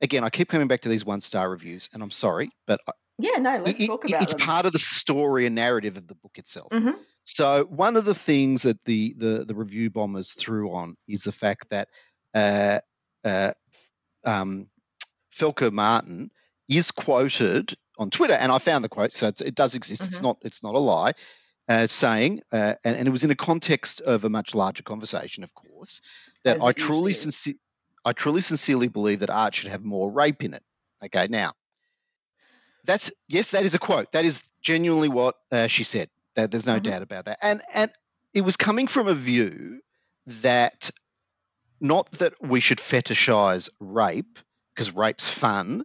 [0.00, 2.80] again, I keep coming back to these one star reviews, and I'm sorry, but
[3.18, 4.46] yeah, no, let's it, talk about it's them.
[4.46, 6.70] part of the story and narrative of the book itself.
[6.70, 6.96] Mm-hmm.
[7.24, 11.32] So one of the things that the the, the review bombers threw on is the
[11.32, 11.88] fact that
[12.34, 12.78] uh,
[13.24, 13.52] uh,
[14.24, 14.68] um,
[15.34, 16.30] Felker Martin
[16.68, 20.02] is quoted on Twitter, and I found the quote, so it does exist.
[20.02, 20.08] Mm-hmm.
[20.08, 21.12] It's not it's not a lie.
[21.68, 25.44] Uh, saying, uh, and, and, it was in a context of a much larger conversation,
[25.44, 26.00] of course,
[26.42, 27.56] that As I truly sincere.
[28.08, 30.62] I truly sincerely believe that art should have more rape in it.
[31.04, 31.52] Okay, now
[32.84, 34.12] that's yes, that is a quote.
[34.12, 36.08] That is genuinely what uh, she said.
[36.34, 36.90] That, there's no mm-hmm.
[36.90, 37.38] doubt about that.
[37.42, 37.92] And and
[38.32, 39.80] it was coming from a view
[40.26, 40.90] that
[41.80, 44.38] not that we should fetishize rape
[44.74, 45.84] because rape's fun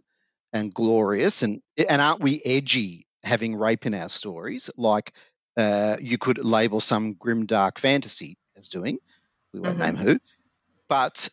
[0.52, 5.12] and glorious and and aren't we edgy having rape in our stories like
[5.56, 8.98] uh, you could label some grim dark fantasy as doing
[9.52, 9.96] we won't mm-hmm.
[9.96, 10.20] name who
[10.88, 11.28] but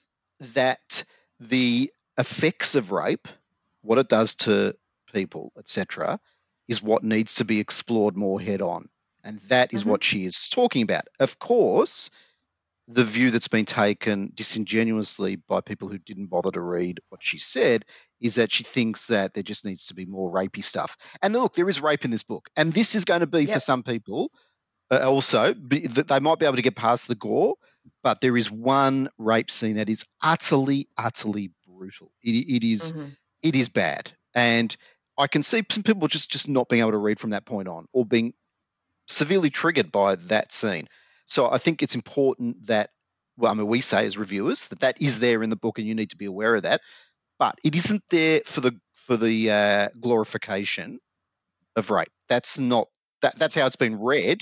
[0.54, 1.04] that
[1.40, 3.28] the effects of rape,
[3.82, 4.76] what it does to
[5.14, 6.20] people, etc.,
[6.68, 8.88] is what needs to be explored more head on.
[9.24, 9.92] And that is mm-hmm.
[9.92, 11.08] what she is talking about.
[11.20, 12.10] Of course,
[12.88, 17.38] the view that's been taken disingenuously by people who didn't bother to read what she
[17.38, 17.86] said
[18.20, 20.98] is that she thinks that there just needs to be more rapey stuff.
[21.22, 22.50] And look, there is rape in this book.
[22.56, 23.54] And this is going to be yep.
[23.54, 24.32] for some people
[25.00, 27.56] also, that they might be able to get past the gore,
[28.04, 32.12] but there is one rape scene that is utterly, utterly brutal.
[32.22, 33.06] it, it is, mm-hmm.
[33.42, 34.76] it is bad, and
[35.18, 37.68] I can see some people just just not being able to read from that point
[37.68, 38.34] on, or being
[39.08, 40.88] severely triggered by that scene.
[41.26, 42.90] So I think it's important that,
[43.38, 45.88] well, I mean, we say as reviewers that that is there in the book, and
[45.88, 46.82] you need to be aware of that.
[47.40, 51.00] But it isn't there for the for the uh, glorification
[51.76, 52.12] of rape.
[52.30, 52.88] That's not
[53.22, 53.38] that.
[53.38, 54.42] That's how it's been read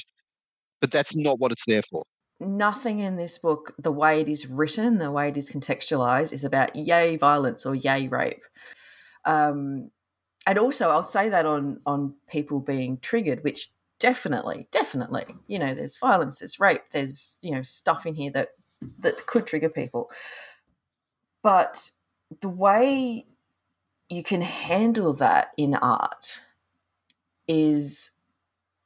[0.82, 2.04] but that's not what it's there for.
[2.40, 6.44] Nothing in this book, the way it is written, the way it is contextualized, is
[6.44, 8.44] about yay violence or yay rape.
[9.26, 9.92] Um,
[10.48, 15.74] and also, I'll say that on on people being triggered, which definitely, definitely, you know,
[15.74, 18.50] there's violence, there's rape, there's you know stuff in here that
[19.00, 20.10] that could trigger people.
[21.44, 21.92] But
[22.42, 23.26] the way
[24.10, 26.42] you can handle that in art
[27.48, 28.12] is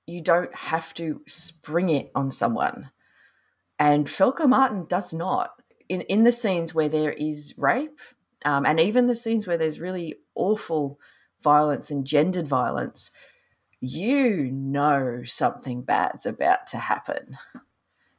[0.05, 2.91] you don't have to spring it on someone.
[3.79, 5.51] And Felker Martin does not.
[5.89, 7.99] In, in the scenes where there is rape,
[8.45, 10.99] um, and even the scenes where there's really awful
[11.41, 13.11] violence and gendered violence,
[13.79, 17.37] you know something bad's about to happen.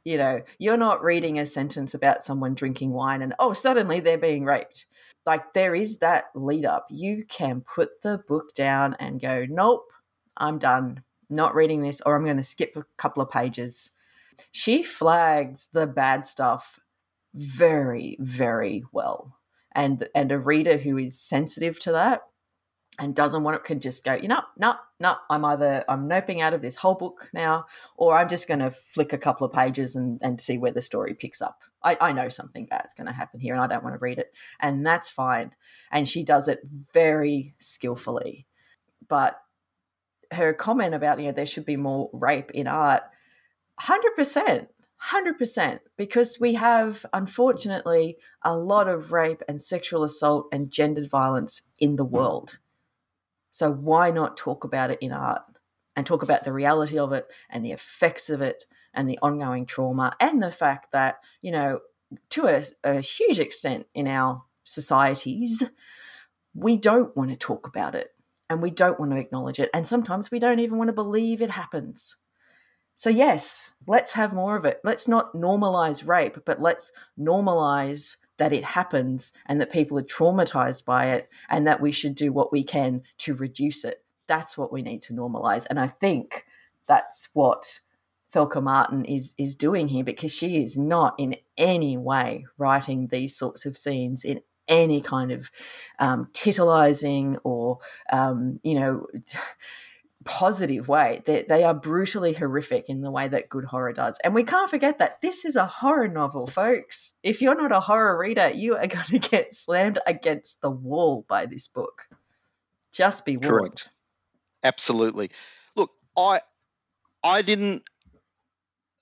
[0.03, 4.19] You know, you're not reading a sentence about someone drinking wine and, oh, suddenly they're
[4.19, 4.85] being raped.
[5.25, 6.85] Like, there is that lead up.
[6.91, 9.89] You can put the book down and go, nope,
[10.37, 13.91] I'm done not reading this, or I'm going to skip a couple of pages.
[14.51, 16.79] She flags the bad stuff
[17.33, 19.37] very, very well.
[19.73, 22.21] And and a reader who is sensitive to that
[22.97, 26.41] and doesn't want it can just go, you know, no, no, I'm either I'm noping
[26.41, 27.65] out of this whole book now,
[27.97, 30.81] or I'm just going to flick a couple of pages and, and see where the
[30.81, 31.61] story picks up.
[31.83, 34.17] I, I know something bad's going to happen here and I don't want to read
[34.17, 34.31] it.
[34.59, 35.51] And that's fine.
[35.91, 36.61] And she does it
[36.93, 38.47] very skillfully.
[39.07, 39.39] But
[40.31, 43.03] her comment about you know there should be more rape in art
[43.81, 44.67] 100%
[45.11, 51.61] 100% because we have unfortunately a lot of rape and sexual assault and gendered violence
[51.79, 52.59] in the world.
[53.51, 55.43] So why not talk about it in art
[55.95, 59.65] and talk about the reality of it and the effects of it and the ongoing
[59.65, 61.79] trauma and the fact that you know
[62.29, 65.63] to a, a huge extent in our societies
[66.53, 68.14] we don't want to talk about it
[68.49, 69.69] and we don't want to acknowledge it.
[69.73, 72.15] And sometimes we don't even want to believe it happens.
[72.95, 74.79] So, yes, let's have more of it.
[74.83, 80.85] Let's not normalize rape, but let's normalize that it happens and that people are traumatized
[80.85, 84.03] by it and that we should do what we can to reduce it.
[84.27, 85.65] That's what we need to normalize.
[85.69, 86.45] And I think
[86.87, 87.79] that's what
[88.33, 93.35] Felker Martin is is doing here because she is not in any way writing these
[93.35, 95.51] sorts of scenes in any kind of
[95.99, 97.79] um, titillizing or
[98.11, 99.07] um, you know
[100.25, 101.21] positive way.
[101.25, 104.17] They, they are brutally horrific in the way that good horror does.
[104.23, 107.13] And we can't forget that this is a horror novel, folks.
[107.23, 111.25] If you're not a horror reader, you are going to get slammed against the wall
[111.27, 112.07] by this book.
[112.91, 113.49] Just be warned.
[113.49, 113.89] Correct.
[114.63, 115.29] Absolutely.
[115.75, 116.39] Look, I
[117.23, 117.83] I didn't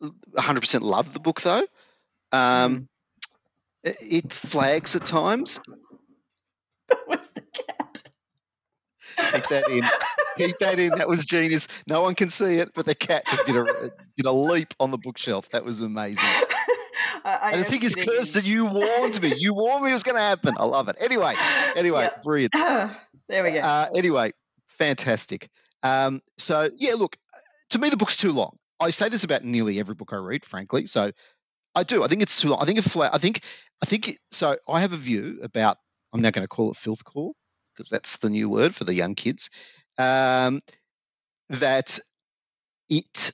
[0.01, 1.65] 100% love the book though.
[2.31, 2.87] Um, mm.
[3.83, 5.59] It, flags at times.
[6.89, 8.03] That was the cat.
[9.31, 9.83] Keep that in.
[10.37, 10.95] Keep that in.
[10.95, 11.67] That was genius.
[11.87, 14.91] No one can see it, but the cat just did a did a leap on
[14.91, 15.49] the bookshelf.
[15.51, 16.29] That was amazing.
[17.25, 19.33] I, and the thing is, Kirstyn, you warned me.
[19.37, 20.55] You warned me it was going to happen.
[20.57, 20.97] I love it.
[20.99, 21.35] Anyway,
[21.75, 22.21] anyway, yep.
[22.21, 22.51] brilliant.
[23.29, 23.59] there we go.
[23.59, 24.33] Uh, anyway,
[24.67, 25.49] fantastic.
[25.83, 27.15] Um, so yeah, look,
[27.71, 28.57] to me the book's too long.
[28.79, 30.85] I say this about nearly every book I read, frankly.
[30.85, 31.11] So
[31.75, 32.03] I do.
[32.03, 32.61] I think it's too long.
[32.61, 33.41] I think it I think.
[33.83, 34.17] I think.
[34.31, 35.77] So I have a view about.
[36.13, 37.33] I'm now going to call it filth core
[37.75, 39.49] because that's the new word for the young kids.
[39.97, 40.61] Um,
[41.49, 41.99] that
[42.89, 43.33] it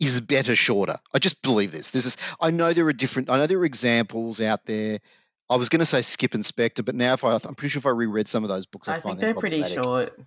[0.00, 0.96] is better shorter.
[1.12, 1.90] I just believe this.
[1.90, 2.16] This is.
[2.40, 3.28] I know there are different.
[3.28, 5.00] I know there are examples out there.
[5.50, 7.80] I was going to say Skipp and Spector, but now if I, I'm pretty sure
[7.80, 10.18] if I reread some of those books, I, I think they're pretty short.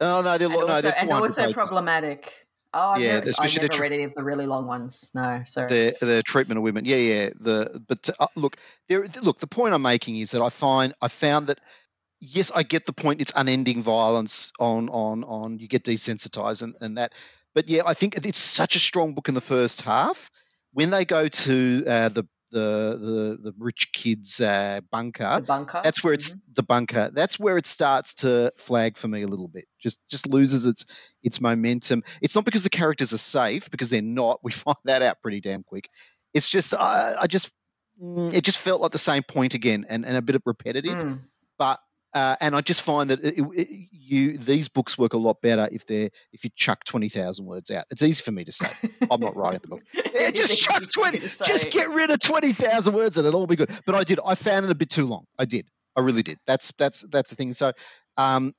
[0.00, 2.32] Oh no, they're and no, also, they're and also problematic.
[2.76, 5.10] Oh, I've yeah, never, especially I never read any of the really long ones.
[5.14, 5.68] No, sorry.
[5.68, 6.84] The the treatment of women.
[6.84, 7.30] Yeah, yeah.
[7.38, 8.56] The but uh, look,
[8.88, 9.06] there.
[9.22, 11.60] Look, the point I'm making is that I find I found that
[12.20, 13.20] yes, I get the point.
[13.20, 15.58] It's unending violence on on on.
[15.60, 17.12] You get desensitized and, and that.
[17.54, 20.30] But yeah, I think it's such a strong book in the first half.
[20.72, 25.40] When they go to uh, the the the the rich kids uh, bunker.
[25.40, 25.80] The bunker.
[25.82, 26.52] That's where it's mm-hmm.
[26.54, 27.10] the bunker.
[27.12, 29.64] That's where it starts to flag for me a little bit.
[29.80, 32.04] Just just loses its its momentum.
[32.22, 34.40] It's not because the characters are safe because they're not.
[34.44, 35.88] We find that out pretty damn quick.
[36.34, 37.50] It's just I, I just
[38.00, 40.92] mm, it just felt like the same point again and, and a bit of repetitive.
[40.92, 41.20] Mm.
[41.58, 41.80] But
[42.14, 45.68] uh, and I just find that it, it, you these books work a lot better
[45.72, 47.84] if they're if you chuck twenty thousand words out.
[47.90, 48.70] It's easy for me to say.
[49.10, 49.82] I'm not writing the book.
[50.14, 51.18] Yeah, just chuck twenty.
[51.18, 53.70] Just get rid of twenty thousand words and it'll all be good.
[53.84, 54.20] But I did.
[54.24, 55.26] I found it a bit too long.
[55.38, 55.66] I did.
[55.96, 56.38] I really did.
[56.46, 57.52] That's that's that's the thing.
[57.52, 57.72] So,
[58.16, 58.54] um,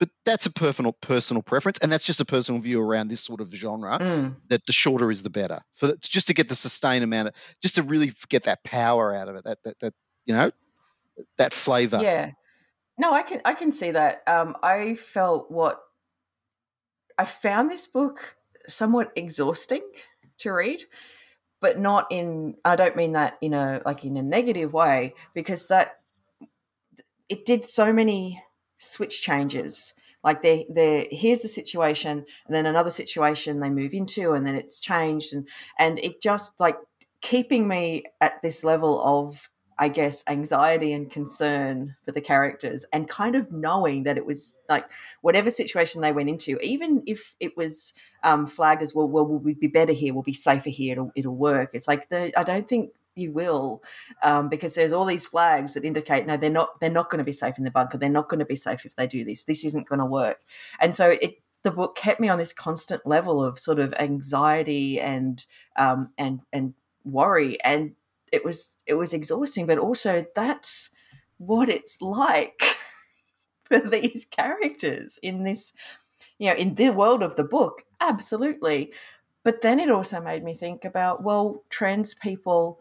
[0.00, 3.40] but that's a personal personal preference, and that's just a personal view around this sort
[3.40, 3.98] of genre.
[4.00, 4.36] Mm.
[4.48, 7.76] That the shorter is the better for just to get the sustained amount of just
[7.76, 9.44] to really get that power out of it.
[9.44, 10.50] That that, that you know
[11.38, 12.00] that flavor.
[12.02, 12.32] Yeah.
[12.98, 14.22] No, I can I can see that.
[14.26, 15.80] Um, I felt what
[17.18, 18.36] I found this book
[18.68, 19.82] somewhat exhausting
[20.38, 20.82] to read,
[21.60, 22.56] but not in.
[22.64, 26.00] I don't mean that in a like in a negative way because that
[27.28, 28.42] it did so many
[28.78, 29.94] switch changes.
[30.24, 34.54] Like they they here's the situation, and then another situation they move into, and then
[34.54, 35.46] it's changed, and
[35.78, 36.78] and it just like
[37.20, 43.08] keeping me at this level of I guess, anxiety and concern for the characters, and
[43.08, 44.86] kind of knowing that it was like
[45.20, 49.54] whatever situation they went into, even if it was um, flagged as well, well, we'll
[49.54, 51.70] be better here, we'll be safer here, it'll, it'll work.
[51.74, 53.82] It's like the, I don't think you will,
[54.22, 57.24] um, because there's all these flags that indicate no, they're not, they're not going to
[57.24, 57.98] be safe in the bunker.
[57.98, 59.44] They're not going to be safe if they do this.
[59.44, 60.38] This isn't going to work,
[60.80, 61.36] and so it
[61.66, 65.44] the book kept me on this constant level of sort of anxiety and
[65.76, 67.92] um, and and worry and
[68.32, 70.90] it was it was exhausting, but also that's
[71.38, 72.62] what it's like
[73.64, 75.72] for these characters in this
[76.38, 78.92] you know in the world of the book absolutely.
[79.44, 82.80] But then it also made me think about well trans people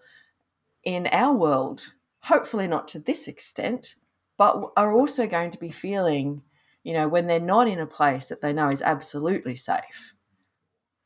[0.83, 3.95] in our world hopefully not to this extent
[4.37, 6.41] but are also going to be feeling
[6.83, 10.14] you know when they're not in a place that they know is absolutely safe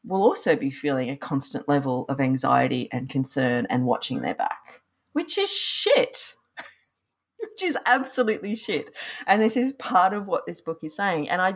[0.05, 4.81] will also be feeling a constant level of anxiety and concern and watching their back,
[5.13, 6.35] which is shit.
[7.39, 8.95] which is absolutely shit.
[9.27, 11.29] And this is part of what this book is saying.
[11.29, 11.55] And I,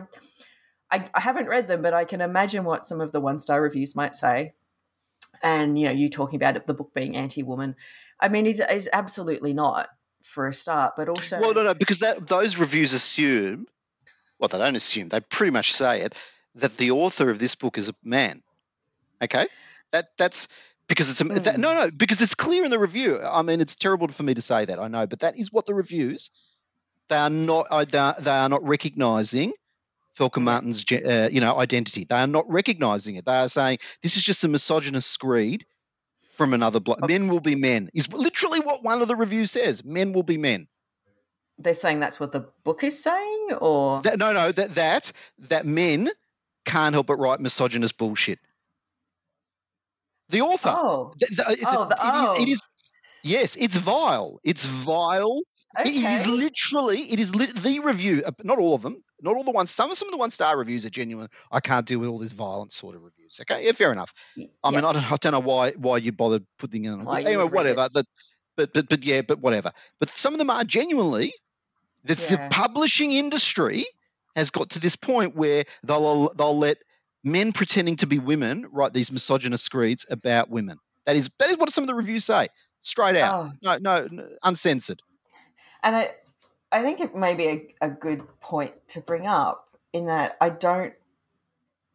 [0.90, 3.62] I, I haven't read them, but I can imagine what some of the one star
[3.62, 4.52] reviews might say.
[5.42, 7.76] And you know, you talking about the book being anti-woman.
[8.20, 9.88] I mean, it's, it's absolutely not
[10.22, 13.66] for a start, but also well, no, no, because that those reviews assume,
[14.38, 16.16] well, they don't assume, they pretty much say it
[16.56, 18.42] that the author of this book is a man.
[19.22, 19.46] Okay,
[19.92, 20.48] that that's
[20.88, 21.42] because it's a mm.
[21.44, 23.20] that, no no because it's clear in the review.
[23.20, 25.66] I mean, it's terrible for me to say that I know, but that is what
[25.66, 26.30] the reviews.
[27.08, 29.52] They are not uh, they are, they are not recognizing
[30.18, 32.04] Felker Martin's uh, you know identity.
[32.04, 33.24] They are not recognizing it.
[33.24, 35.66] They are saying this is just a misogynist screed
[36.34, 37.02] from another bloke.
[37.02, 37.18] Okay.
[37.18, 39.84] Men will be men is literally what one of the reviews says.
[39.84, 40.68] Men will be men.
[41.58, 45.12] They're saying that's what the book is saying, or that, no, no, that that
[45.50, 46.10] that men
[46.64, 48.38] can't help but write misogynist bullshit.
[50.30, 50.74] The author.
[50.74, 52.34] Oh, the, the, it's oh, a, the, oh.
[52.34, 52.62] It, is, it is.
[53.22, 54.40] Yes, it's vile.
[54.42, 55.42] It's vile.
[55.78, 55.90] Okay.
[55.90, 57.00] It is literally.
[57.00, 58.22] It is li- the review.
[58.24, 59.02] Uh, not all of them.
[59.20, 59.70] Not all the ones.
[59.70, 61.28] Some of some of the one star reviews are genuine.
[61.50, 63.40] I can't deal with all this violent sort of reviews.
[63.40, 64.12] Okay, yeah, fair enough.
[64.62, 67.04] I mean, I don't, I don't know why why you bothered putting in.
[67.04, 67.88] Why anyway, whatever.
[67.92, 68.06] But,
[68.56, 69.72] but but but yeah, but whatever.
[69.98, 71.32] But some of them are genuinely.
[72.04, 73.86] The, the publishing industry
[74.36, 76.78] has got to this point where they'll they'll let
[77.22, 80.78] men pretending to be women write these misogynist screeds about women.
[81.06, 82.48] That is that is what some of the reviews say.
[82.80, 83.52] Straight out.
[83.62, 85.00] Oh, No, no, uncensored.
[85.82, 86.10] And I,
[86.70, 87.46] I think it may be
[87.80, 90.92] a, a good point to bring up in that I don't,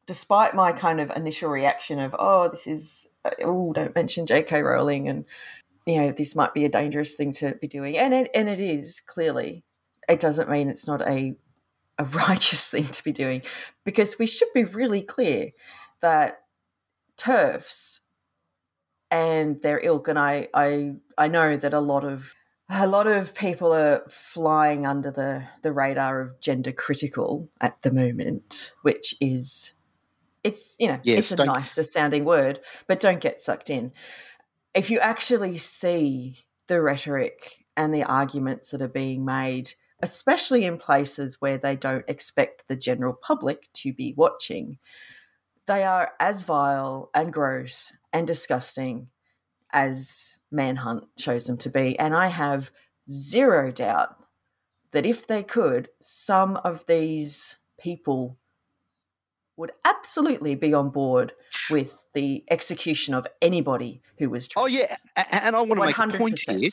[0.08, 3.08] despite my kind of initial reaction of, oh, this is,
[3.44, 4.62] oh, don't mention J.K.
[4.62, 5.26] Rowling and,
[5.86, 7.98] you know, this might be a dangerous thing to be doing.
[7.98, 9.64] And it, and it is, clearly.
[10.08, 11.36] It doesn't mean it's not a,
[12.00, 13.44] a righteous thing to be doing
[13.86, 15.52] because we should be really clear
[16.02, 16.40] that
[17.18, 18.00] TERFs
[19.12, 22.34] and their ilk and I, I I know that a lot of
[22.70, 27.92] a lot of people are flying under the, the radar of gender critical at the
[27.92, 29.74] moment, which is
[30.44, 33.92] it's you know Yes, it's a nicer sounding word, but don't get sucked in.
[34.74, 40.78] If you actually see the rhetoric and the arguments that are being made, especially in
[40.78, 44.78] places where they don't expect the general public to be watching,
[45.66, 49.08] they are as vile and gross and disgusting
[49.72, 51.98] as Manhunt shows them to be.
[52.00, 52.72] And I have
[53.10, 54.16] zero doubt
[54.92, 58.38] that if they could, some of these people
[59.58, 61.34] would absolutely be on board
[61.70, 65.00] with the execution of anybody who was Oh yeah, trans.
[65.18, 66.60] a- a- and I want to make a point 100%.
[66.62, 66.70] here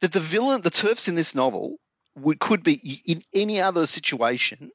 [0.00, 1.76] that the villain, the TERFs in this novel,
[2.16, 4.70] would could be in any other situation,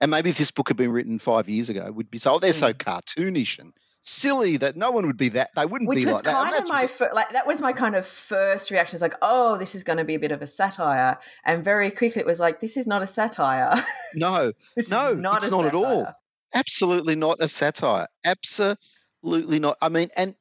[0.00, 2.34] and maybe if this book had been written five years ago, would be so.
[2.34, 2.78] Oh, they're so hmm.
[2.78, 3.72] cartoonish and
[4.02, 5.50] silly that no one would be that.
[5.54, 6.32] They wouldn't Which be was like that.
[6.32, 8.96] Kind of my fir- like that was my kind of first reaction.
[8.96, 11.90] It's like, oh, this is going to be a bit of a satire, and very
[11.90, 13.82] quickly it was like, this is not a satire.
[14.14, 14.52] no,
[14.88, 16.06] No, not it's not at all.
[16.54, 18.08] absolutely not a satire.
[18.24, 19.76] Absolutely not.
[19.80, 20.34] I mean, and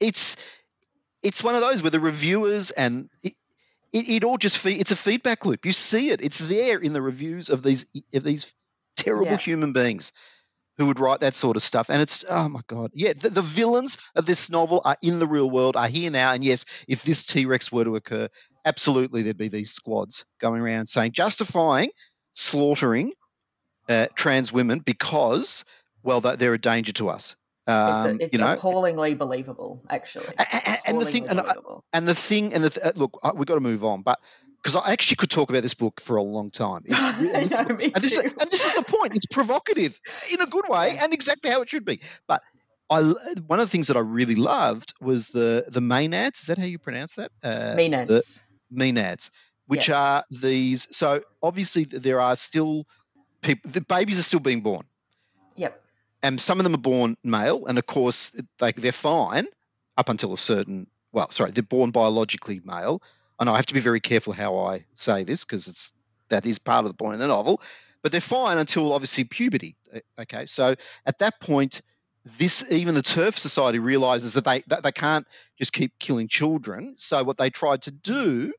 [0.00, 0.36] it's
[1.22, 3.08] it's one of those where the reviewers and
[3.92, 5.64] it, it, all just fe- it's a feedback loop.
[5.66, 6.20] You see it.
[6.22, 8.52] It's there in the reviews of these of these
[8.96, 9.36] terrible Yeah.
[9.38, 10.12] human beings
[10.78, 11.88] who would write that sort of stuff.
[11.88, 13.12] And it's oh my god, yeah.
[13.14, 16.32] The, the villains of this novel are in the real world, are here now.
[16.32, 18.28] And yes, if this T Rex were to occur,
[18.64, 21.90] absolutely there'd be these squads going around saying justifying
[22.34, 23.12] slaughtering
[23.88, 25.64] uh, trans women because
[26.02, 27.36] well they- they're a danger to us.
[27.68, 30.26] It's, Um, a, it's you know, appallingly believable, actually.
[30.38, 31.54] a- a- a- and the thing, and, I-
[31.92, 34.20] and the thing, and the th- uh, look, I- we've got to move on, but
[34.62, 36.82] because I actually could talk about this book for a long time.
[36.86, 39.16] It- and, this, know, and this is- and this is the point.
[39.16, 39.98] It's provocative
[40.32, 42.00] in a good way, and exactly how it should be.
[42.28, 42.42] But
[42.88, 43.02] I,
[43.48, 46.40] one of the things that I really loved was the the Maenads.
[46.42, 47.32] Is that how you pronounce that?
[47.42, 48.44] Uh, Maenads.
[48.72, 49.30] Maenads,
[49.66, 50.86] which are these.
[50.96, 52.86] So obviously there are still
[53.42, 53.72] people.
[53.72, 54.84] The babies are still being born
[55.56, 55.82] Yep.
[56.26, 59.46] And some of them are born male, and of course they they're fine
[59.96, 60.88] up until a certain.
[61.12, 63.00] Well, sorry, they're born biologically male,
[63.38, 65.92] and I have to be very careful how I say this because it's
[66.28, 67.62] that is part of the point in the novel.
[68.02, 69.76] But they're fine until obviously puberty.
[69.94, 70.74] Uh, Okay, so
[71.06, 71.82] at that point,
[72.38, 76.94] this even the TERF society realizes that they that they can't just keep killing children.
[76.96, 78.52] So what they tried to do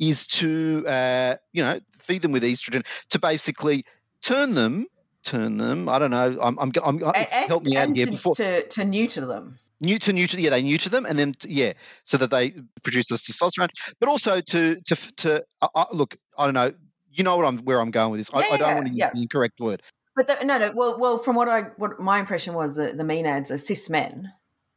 [0.00, 3.84] is to uh, you know feed them with estrogen to basically
[4.22, 4.86] turn them
[5.26, 5.88] turn them.
[5.88, 6.38] I don't know.
[6.40, 9.58] I'm, I'm, I'm A- and, help me out here to, before to, to neuter them.
[9.80, 11.72] neuter neuter yeah they neuter them and then yeah
[12.04, 13.68] so that they produce this testosterone
[14.00, 16.72] but also to to to uh, look I don't know
[17.12, 18.86] you know what I'm where I'm going with this I, Yeah, I don't yeah, want
[18.86, 19.08] to use yeah.
[19.12, 19.82] the incorrect word
[20.16, 20.72] But the, no, no.
[20.74, 24.32] Well, well, from what I what my impression was, that the Maenads are cis men.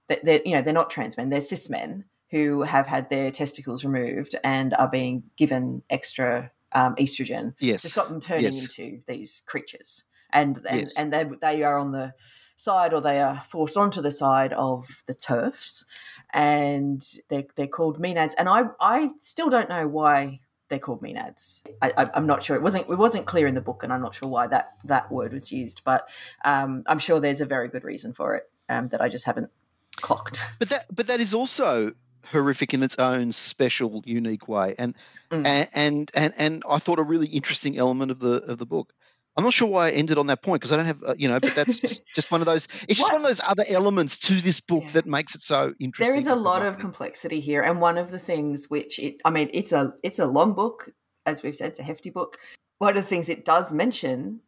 [0.09, 1.29] That they're you know they're not trans men.
[1.29, 6.93] They're cis men who have had their testicles removed and are being given extra um,
[6.95, 8.61] estrogen yes to stop them turning Yes.
[8.63, 10.03] into these creatures.
[10.31, 10.99] And and, Yes.
[10.99, 12.13] and they they are on the
[12.55, 15.85] side or they are forced onto the side of the TERFs,
[16.33, 18.33] and they're, they're called Maenads.
[18.37, 21.63] And I I still don't know why they're called Maenads.
[21.81, 22.55] I, I, I'm not sure.
[22.55, 25.11] It wasn't it wasn't clear in the book, and I'm not sure why that that
[25.11, 25.81] word was used.
[25.83, 26.07] But
[26.45, 29.49] um, I'm sure there's a very good reason for it um, that I just haven't
[29.95, 30.39] clocked.
[30.59, 31.93] but that but that is also
[32.31, 34.93] horrific in its own special unique way and
[35.31, 35.45] Mm.
[35.45, 38.93] and, and and and I thought a really interesting element of the of the book
[39.39, 41.29] I'm not sure why I ended on that point because I don't have uh, you
[41.29, 43.13] know but that's just, just one of those it's just What?
[43.13, 44.91] one of those other elements to this book Yeah.
[44.91, 48.11] that makes it so interesting There is a lot of complexity here, and one of
[48.11, 50.89] the things which it, I mean, it's a it's a long book,
[51.25, 52.37] as we've said, it's a hefty book.
[52.79, 54.41] One of the things it does mention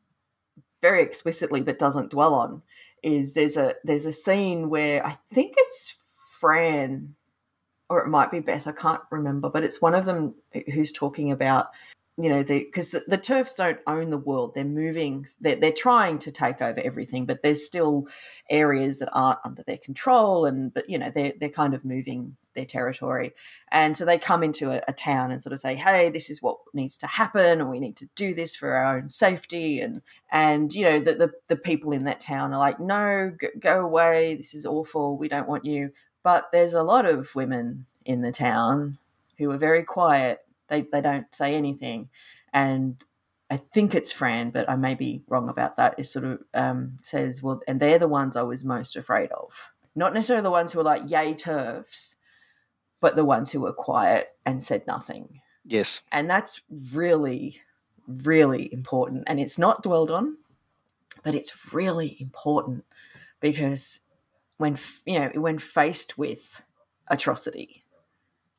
[0.81, 2.61] very explicitly, but doesn't dwell on,
[3.03, 5.95] is there's a there's a scene where I think it's
[6.39, 7.15] Fran,
[7.89, 10.33] or it might be Beth, I can't remember, but it's one of them
[10.73, 11.67] who's talking about
[12.21, 14.53] you know, because the, the, TERFs don't own the world.
[14.53, 18.07] They're moving, they're, they're trying to take over everything, but there's still
[18.49, 20.45] areas that aren't under their control.
[20.45, 23.33] And, but, you know, they're, they're kind of moving their territory.
[23.71, 26.41] And so they come into a, a town and sort of say, hey, this is
[26.41, 29.79] what needs to happen, and we need to do this for our own safety.
[29.79, 30.01] And,
[30.31, 34.35] and you know, the, the, the people in that town are like, no, go away.
[34.35, 35.17] This is awful.
[35.17, 35.91] We don't want you.
[36.23, 38.99] But there's a lot of women in the town
[39.37, 40.41] who are very quiet
[40.71, 42.09] they they don't say anything,
[42.51, 43.03] and
[43.51, 45.95] I think it's Fran, but I may be wrong about that.
[45.99, 49.71] Is sort of um, says well, and they're the ones I was most afraid of.
[49.93, 52.15] Not necessarily the ones who were like yay TERFs,
[53.01, 55.41] but the ones who were quiet and said nothing.
[55.65, 56.61] Yes, and that's
[56.91, 57.61] really
[58.07, 60.37] really important, and it's not dwelled on,
[61.21, 62.85] but it's really important
[63.41, 63.99] because
[64.57, 66.63] when you know when faced with
[67.09, 67.80] atrocity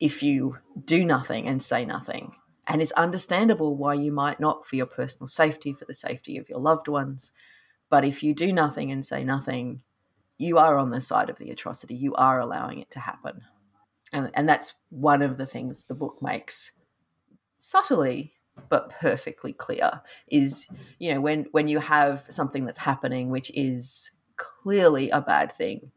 [0.03, 2.33] if you do nothing and say nothing.
[2.67, 6.49] And it's understandable why you might not for your personal safety, for the safety of
[6.49, 7.31] your loved ones.
[7.89, 9.83] But if you do nothing and say nothing,
[10.39, 11.95] you are on the side of the atrocity.
[11.95, 13.43] You are allowing it to happen.
[14.13, 16.73] And, and that's one of the things the book makes
[17.57, 18.33] subtly
[18.69, 20.67] but perfectly clear is
[20.99, 25.91] you know when when you have something that's happening which is clearly a bad thing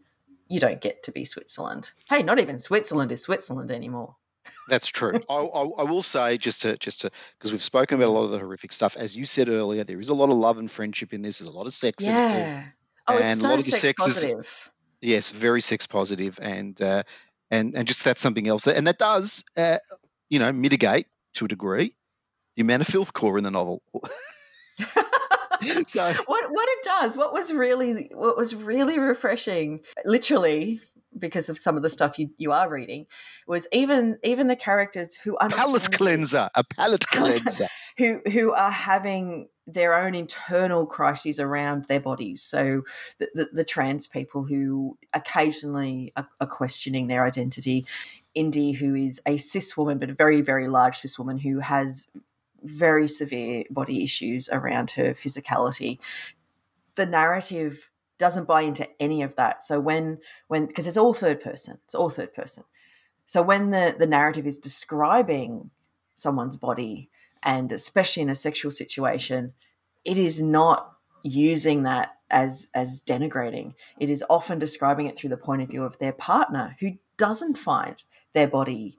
[0.48, 1.92] you don't get to be Switzerland.
[2.10, 4.16] Hey, not even Switzerland is Switzerland anymore.
[4.68, 5.14] That's true.
[5.30, 8.24] I, I, I, will say just to just to because we've spoken about a lot
[8.24, 8.96] of the horrific stuff.
[8.96, 11.40] As you said earlier, there is a lot of love and friendship in this.
[11.40, 12.18] There's a lot of sex yeah.
[12.18, 12.30] in it
[12.64, 12.70] too.
[13.08, 14.40] Oh, and it's so a lot of the sex, positive.
[14.40, 14.48] Is,
[15.02, 17.04] yes, very sex positive, and uh,
[17.52, 19.78] and and just that's something else, and that does uh,
[20.30, 21.96] you know mitigate to a degree
[22.56, 23.82] the amount of filth core in the novel.
[25.86, 30.80] so what what it does, what was really what was really refreshing, literally
[31.18, 33.06] because of some of the stuff you, you are reading,
[33.48, 38.72] was even even the characters who are palate cleanser, a palate cleanser, who who are
[38.72, 42.44] having their own internal crises around their bodies.
[42.44, 42.84] So
[43.18, 47.84] the, the, the trans people who occasionally are, are, questioning their identity.
[48.36, 52.10] Indy, who is a cis woman, but a very, very large cis woman who has
[52.66, 56.00] very severe body issues around her physicality.
[56.96, 59.64] The narrative doesn't buy into any of that.
[59.64, 62.64] So when when because it's all third person, it's all third person.
[63.26, 65.72] So when the the narrative is describing
[66.16, 67.10] someone's body
[67.44, 69.54] and especially in a sexual situation,
[70.04, 70.94] it is not
[71.24, 73.74] using that as as denigrating.
[74.00, 77.58] It is often describing it through the point of view of their partner who doesn't
[77.58, 77.96] find
[78.34, 78.98] their body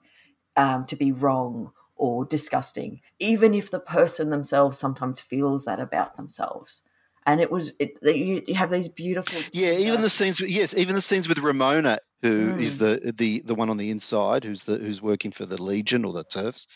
[0.56, 6.16] um, to be wrong or disgusting, even if the person themselves sometimes feels that about
[6.16, 6.82] themselves.
[7.28, 9.40] And it was it, you, you have these beautiful.
[9.52, 10.38] Yeah, even the scenes.
[10.38, 12.62] Yes, even the scenes with Ramona, who mm.
[12.62, 16.04] is the the the one on the inside, who's the who's working for the Legion
[16.04, 16.68] or the TERFs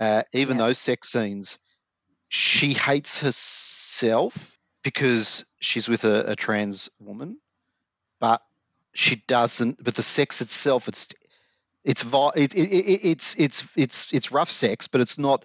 [0.00, 0.66] Uh, even yeah.
[0.66, 1.58] those sex scenes,
[2.30, 7.38] she hates herself because she's with a, a trans woman,
[8.18, 8.40] but
[8.94, 9.82] she doesn't.
[9.84, 11.08] But the sex itself, it's
[11.88, 15.44] it's it, it, it's it's it's it's rough sex, but it's not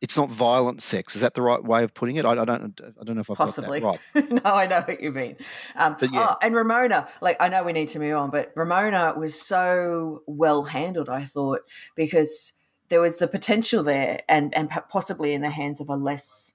[0.00, 1.14] it's not violent sex.
[1.14, 2.24] Is that the right way of putting it?
[2.24, 4.42] I, I don't I don't know if I've possibly got that right.
[4.44, 5.36] no, I know what you mean.
[5.76, 6.30] Um, but yeah.
[6.30, 10.24] Oh, and Ramona, like I know we need to move on, but Ramona was so
[10.26, 11.08] well handled.
[11.08, 11.60] I thought
[11.94, 12.52] because
[12.88, 16.52] there was the potential there, and and possibly in the hands of a less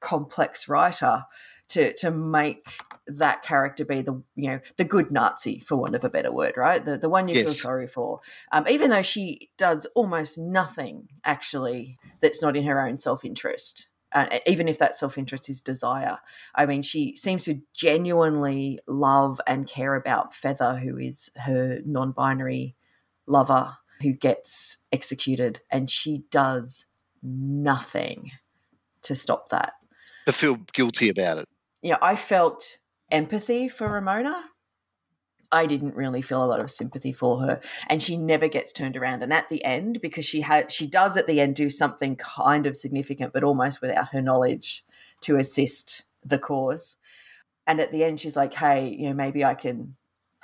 [0.00, 1.24] complex writer
[1.68, 2.66] to to make
[3.06, 6.56] that character be the you know the good Nazi for want of a better word,
[6.56, 6.84] right?
[6.84, 7.44] The the one you yes.
[7.44, 8.20] feel sorry for,
[8.52, 13.88] um, even though she does almost nothing actually that's not in her own self interest.
[14.12, 16.18] Uh, even if that self interest is desire,
[16.54, 22.12] I mean, she seems to genuinely love and care about Feather, who is her non
[22.12, 22.76] binary
[23.26, 26.86] lover who gets executed, and she does
[27.22, 28.30] nothing
[29.02, 29.72] to stop that.
[30.28, 31.48] I feel guilty about it
[31.82, 32.78] you know, I felt
[33.10, 34.44] empathy for Ramona.
[35.52, 38.96] I didn't really feel a lot of sympathy for her, and she never gets turned
[38.96, 39.22] around.
[39.22, 42.66] And at the end, because she had, she does at the end do something kind
[42.66, 44.82] of significant, but almost without her knowledge
[45.22, 46.96] to assist the cause.
[47.66, 49.96] And at the end, she's like, "Hey, you know, maybe I can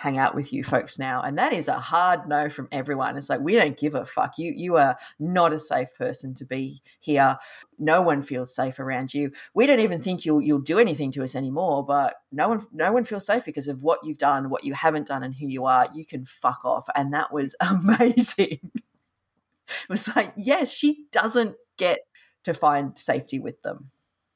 [0.03, 1.23] hang out with you folks now.
[1.23, 3.17] And that is a hard no from everyone.
[3.17, 4.37] It's like we don't give a fuck.
[4.37, 7.39] You you are not a safe person to be here.
[7.79, 9.31] No one feels safe around you.
[9.55, 12.93] We don't even think you'll you'll do anything to us anymore but no one no
[12.93, 15.67] one feels safe because of what you've done what you haven't done and who you
[15.67, 15.89] are.
[15.95, 16.89] You can fuck off.
[16.97, 18.73] And that was amazing.
[18.75, 22.01] It was like yes she doesn't get
[22.43, 23.87] to find safety with them.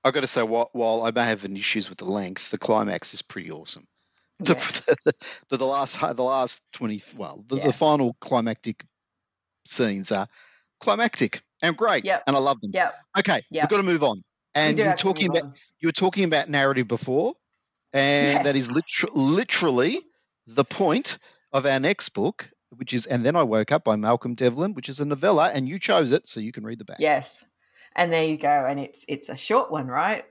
[0.05, 3.13] I've got to say, while, while I may have issues with the length, the climax
[3.13, 3.83] is pretty awesome.
[4.39, 4.95] The, yeah.
[5.05, 5.13] the,
[5.51, 7.67] the, the, last the last twenty well the, yeah.
[7.67, 8.85] the final climactic
[9.67, 10.29] scenes are
[10.81, 11.43] climactic.
[11.63, 12.25] and great, Yep.
[12.27, 12.71] and I love them.
[12.75, 12.95] Yep.
[13.21, 13.63] Okay, Yep.
[13.65, 14.23] we've got to move on.
[14.55, 15.55] And you're talking about on.
[15.81, 17.35] you were talking about narrative before,
[17.93, 18.65] and that Yes.
[18.67, 20.01] is liter- literally
[20.47, 21.19] the point
[21.53, 24.89] of our next book, which is "And Then I Woke Up" by Malcolm Devlin, which
[24.89, 26.99] is a novella, and you chose it, so you can read the back.
[27.01, 27.45] Yes.
[27.95, 28.67] And there you go.
[28.67, 30.25] And it's it's a short one, right?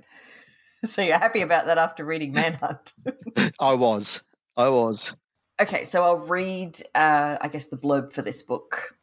[0.96, 2.94] So you're happy about that after reading Manhunt.
[3.60, 4.22] I was,
[4.56, 5.16] I was.
[5.60, 8.96] okay, so I'll read, uh, I guess, the blurb for this book.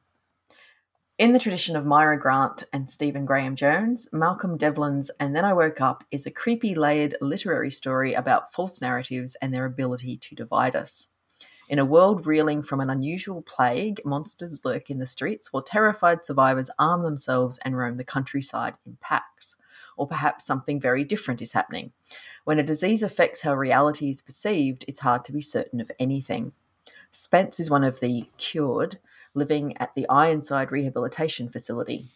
[1.19, 5.53] In the tradition of Mira Grant and Stephen Graham Jones, Malcolm Devlin's And Then I
[5.53, 10.35] Woke Up is a creepy, layered literary story about false narratives and their ability to
[10.35, 11.09] divide us.
[11.69, 16.25] In a world reeling from an unusual plague, monsters lurk in the streets while terrified
[16.25, 19.57] survivors arm themselves and roam the countryside in packs.
[19.97, 21.93] Or perhaps something very different is happening.
[22.45, 26.53] When a disease affects how reality is perceived, it's hard to be certain of anything.
[27.11, 28.99] Spence is one of the cured
[29.35, 32.13] living at the Ironside Rehabilitation Facility.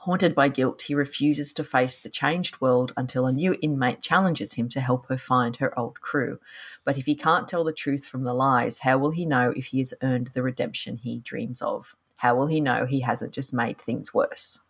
[0.00, 4.54] Haunted by guilt, he refuses to face the changed world until a new inmate challenges
[4.54, 6.38] him to help her find her old crew.
[6.84, 9.66] But if he can't tell the truth from the lies, how will he know if
[9.66, 11.96] he has earned the redemption he dreams of?
[12.16, 14.60] How will he know he hasn't just made things worse?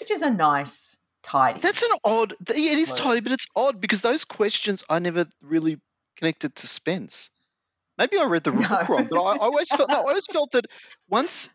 [0.00, 0.97] Which is a nice,
[1.28, 1.60] tidy.
[1.60, 2.32] That's an odd.
[2.48, 5.80] It is tidy, but it's odd because those questions I never really
[6.16, 7.30] connected to Spence.
[7.98, 8.68] Maybe I read the No.
[8.68, 9.90] book wrong, but I, I always felt.
[9.90, 10.66] No, I always felt that
[11.08, 11.50] once,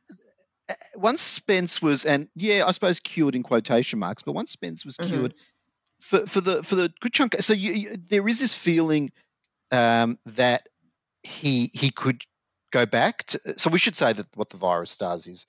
[0.70, 4.86] uh, once Spence was, and yeah, I suppose cured in quotation marks, but once Spence
[4.86, 5.08] was Mhm.
[5.10, 5.34] cured
[6.02, 7.36] for for the for the good chunk.
[7.40, 9.10] So you, you, there is this feeling
[9.72, 10.64] um, that
[11.24, 12.24] he he could
[12.72, 13.60] go back to.
[13.60, 15.48] So we should say that what the virus does is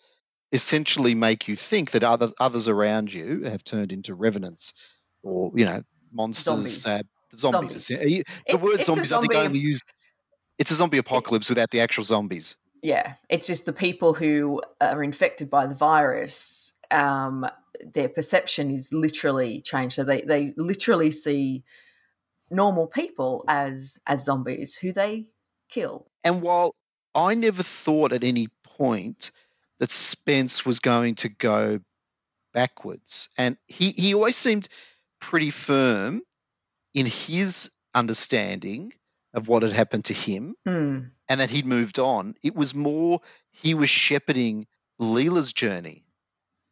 [0.54, 4.72] essentially make you think that other others around you have turned into revenants
[5.22, 5.82] or you know
[6.12, 6.44] monsters.
[6.44, 6.86] Zombies.
[6.86, 7.02] Uh,
[7.34, 7.86] zombies.
[7.86, 7.88] Zombies.
[7.88, 9.84] The It- word zombies, I think, zombie- only used.
[10.58, 12.56] It's a zombie apocalypse without the actual zombies.
[12.82, 16.72] Yeah, it's just the people who are infected by the virus.
[16.90, 17.46] Um,
[17.94, 19.96] their perception is literally changed.
[19.96, 21.64] So they they literally see
[22.50, 25.26] normal people as as zombies who they
[25.68, 26.06] kill.
[26.22, 26.72] And while
[27.14, 29.30] I never thought at any point
[29.84, 31.78] that Spence was going to go
[32.54, 34.66] backwards, and he, he always seemed
[35.20, 36.22] pretty firm
[36.94, 38.94] in his understanding
[39.34, 41.00] of what had happened to him Hmm.
[41.28, 42.34] and that he'd moved on.
[42.42, 43.20] It was more
[43.50, 44.66] he was shepherding
[44.98, 46.06] Leela's journey.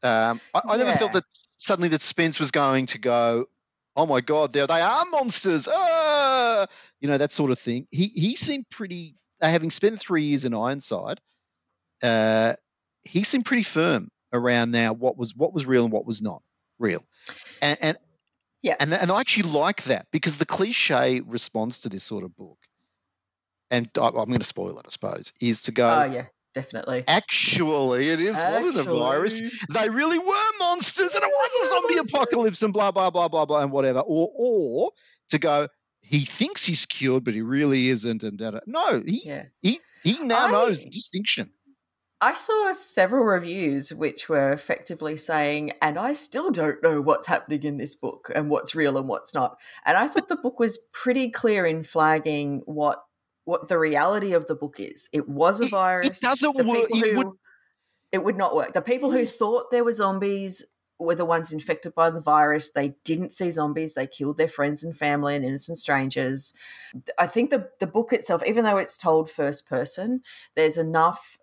[0.02, 1.24] Um, I, I never felt that
[1.58, 3.44] suddenly that Spence was going to go,
[3.94, 6.66] oh my god, there they are monsters, ah!
[6.98, 7.86] you know that sort of thing.
[7.90, 11.20] He he seemed pretty, having spent three years in Ironside,
[12.02, 12.54] uh,
[13.04, 16.42] he seemed pretty firm around now what was what was real and what was not
[16.78, 17.04] real,
[17.60, 17.96] and and
[18.62, 18.76] Yeah.
[18.80, 22.58] and and I actually like that because the cliche response to this sort of book,
[23.70, 25.88] and I, I'm going to spoil it, I suppose, is to go.
[25.88, 27.04] Oh yeah, definitely.
[27.08, 29.40] Actually, it is wasn't a virus.
[29.70, 33.46] They really were monsters, and it was a zombie apocalypse, and blah blah blah blah
[33.46, 34.00] blah, and whatever.
[34.00, 34.92] Or or
[35.30, 35.68] to go,
[36.00, 38.60] he thinks he's cured, but he really isn't, and da, da.
[38.66, 39.44] no, he Yeah.
[39.60, 41.50] he he now I- knows the distinction.
[42.22, 47.64] I saw several reviews which were effectively saying, and I still don't know what's happening
[47.64, 49.58] in this book and what's real and what's not.
[49.84, 53.02] And I thought the book was pretty clear in flagging what
[53.44, 55.08] what the reality of the book is.
[55.12, 56.20] It was a It- it virus.
[56.20, 57.36] doesn't work- it who- would-
[58.12, 58.72] It would not work.
[58.72, 59.28] The people who mm.
[59.28, 60.64] thought there were zombies
[61.00, 62.70] were the ones infected by the virus.
[62.70, 63.94] They didn't see zombies.
[63.94, 66.54] They killed their friends and family and innocent strangers.
[67.18, 70.20] I think the the book itself, even though it's told first person,
[70.54, 71.36] there's enough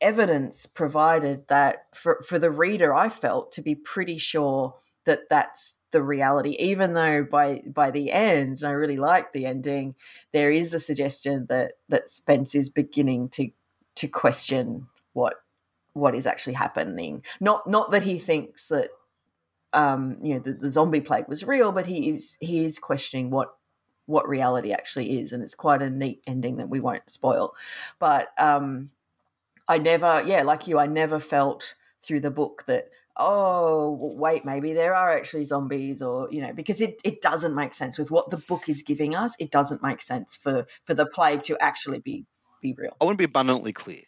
[0.00, 4.74] evidence provided that for, for the reader i felt to be pretty sure
[5.04, 9.46] that that's the reality even though by by the end and i really like the
[9.46, 9.94] ending
[10.32, 13.48] there is a suggestion that that spence is beginning to
[13.96, 15.34] to question what
[15.92, 17.22] what is actually happening.
[17.40, 18.88] Not not that he thinks that
[19.72, 23.30] um you know the, the zombie plague was real but he is he is questioning
[23.30, 23.54] what
[24.06, 27.54] what reality actually is and it's quite a neat ending that we won't spoil.
[27.98, 28.90] But um
[29.70, 34.72] I never, yeah, like you, I never felt through the book that, oh, wait, maybe
[34.72, 38.30] there are actually zombies or, you know, because it, it doesn't make sense with what
[38.30, 39.34] the book is giving us.
[39.38, 42.26] It doesn't make sense for, for the plague to actually be,
[42.60, 42.96] be real.
[43.00, 44.02] I want to be abundantly clear.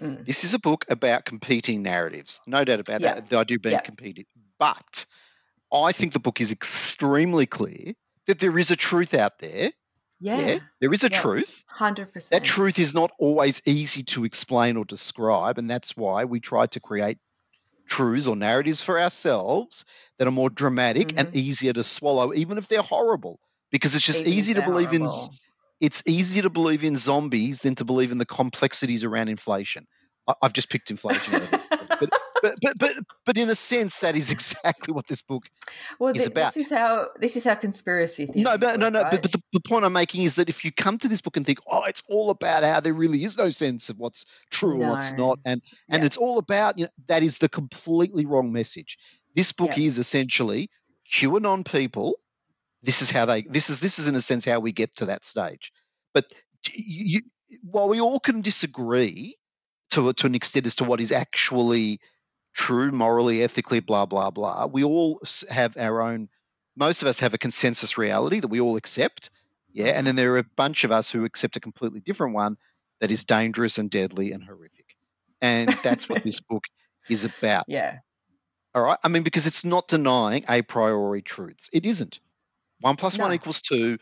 [0.00, 0.26] Mm.
[0.26, 2.40] This is a book about competing narratives.
[2.46, 3.14] No doubt about Yeah.
[3.14, 3.28] that.
[3.28, 3.80] The idea being Yeah.
[3.80, 4.26] competing.
[4.58, 5.06] But
[5.72, 7.94] I think the book is extremely clear
[8.26, 9.70] that there is a truth out there.
[10.20, 11.20] Yeah, there is a Yeah.
[11.20, 11.64] truth.
[11.68, 12.30] 100%.
[12.32, 16.66] That truth is not always easy to explain or describe, and that's why we try
[16.66, 17.18] to create
[17.88, 19.84] truths or narratives for ourselves
[20.18, 21.36] that are more dramatic and Mhm.
[21.36, 23.40] easier to swallow, even if they're horrible.
[23.70, 25.06] Because it's just Even easy to believe in.
[25.80, 29.86] It's easier to believe in zombies than to believe in the complexities around inflation.
[30.26, 31.62] I, I've just picked inflation, out of it,
[32.00, 32.10] but
[32.46, 35.46] but but but but in a sense, that is exactly what this book
[35.98, 36.54] well, is th- about.
[36.54, 38.30] this is how this is how conspiracy.
[38.34, 39.02] No, but no, work, no.
[39.02, 39.10] right?
[39.10, 41.36] But, but the, the point I'm making is that if you come to this book
[41.36, 44.80] and think, oh, it's all about how there really is no sense of what's true
[44.80, 46.06] and what's not, and and Yeah.
[46.06, 48.98] it's all about you know, that is the completely wrong message.
[49.34, 49.84] This book Yeah.
[49.84, 50.70] is essentially
[51.12, 52.18] QAnon people.
[52.82, 53.42] This is how they.
[53.42, 55.72] This is this is in a sense how we get to that stage.
[56.14, 56.26] But
[56.72, 59.36] you, you, while we all can disagree
[59.90, 62.00] to to an extent as to what is actually
[62.56, 66.28] true, morally, ethically, blah blah blah, we all have our own.
[66.76, 69.30] Most of us have a consensus reality that we all accept,
[69.72, 72.56] yeah, and then there are a bunch of us who accept a completely different one
[73.00, 74.96] that is dangerous and deadly and horrific,
[75.40, 76.64] and that's what this book
[77.08, 77.64] is about.
[77.68, 77.98] yeah,
[78.74, 78.98] All right.
[79.04, 81.70] I mean, because it's not denying a priori truths.
[81.72, 82.20] It isn't.
[82.80, 83.34] One plus one No.
[83.34, 83.98] equals two.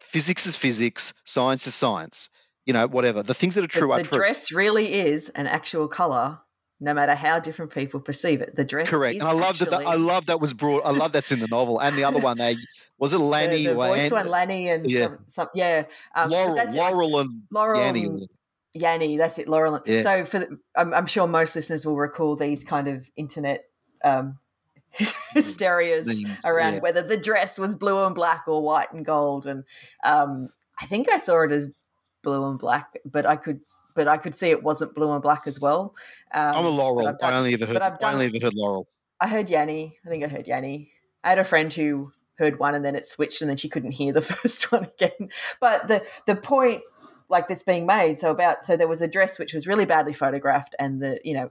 [0.00, 1.14] Physics is physics.
[1.24, 2.28] Science is science.
[2.66, 3.22] You know, whatever.
[3.22, 4.02] The things that are the, true are true.
[4.04, 4.18] the true.
[4.18, 6.38] dress really is an actual color,
[6.82, 8.56] no matter how different people perceive it.
[8.56, 9.20] The dress, Correct.
[9.20, 9.72] And I love that.
[9.72, 10.84] I love that was brought.
[10.84, 11.78] I love that's in the novel.
[11.78, 12.56] And the other one, they
[12.98, 15.06] was it Lanny the, the voice one, Lanny, and Yeah.
[15.06, 15.84] some, some, yeah,
[16.16, 16.74] um, Laurel, it.
[16.74, 18.04] Laurel and Laurel, Yanny.
[18.06, 18.28] and
[18.76, 19.76] Yanny, that's it, Laurel.
[19.76, 20.02] and- Yeah.
[20.02, 23.64] So for the, I'm, I'm sure most listeners will recall these kind of internet
[24.04, 24.38] um,
[25.34, 26.80] hysterias Things, around yeah.
[26.80, 29.64] whether the dress was blue and black or white and gold, and
[30.04, 30.48] um,
[30.80, 31.66] I think I saw it as
[32.22, 33.60] blue and black, but I could,
[33.94, 35.94] but I could see it wasn't blue and black as well.
[36.32, 37.04] Um, I'm a Laurel.
[37.04, 37.76] Done- I only ever heard.
[37.78, 38.88] I've I done- only ever heard Laurel.
[39.20, 39.94] I heard Yanny.
[40.04, 40.88] I think I heard Yanny.
[41.22, 43.92] I had a friend who heard one and then it switched and then she couldn't
[43.92, 45.28] hear the first one again.
[45.60, 46.82] But the the point
[47.28, 50.12] like that's being made so about so there was a dress which was really badly
[50.12, 51.50] photographed and the you know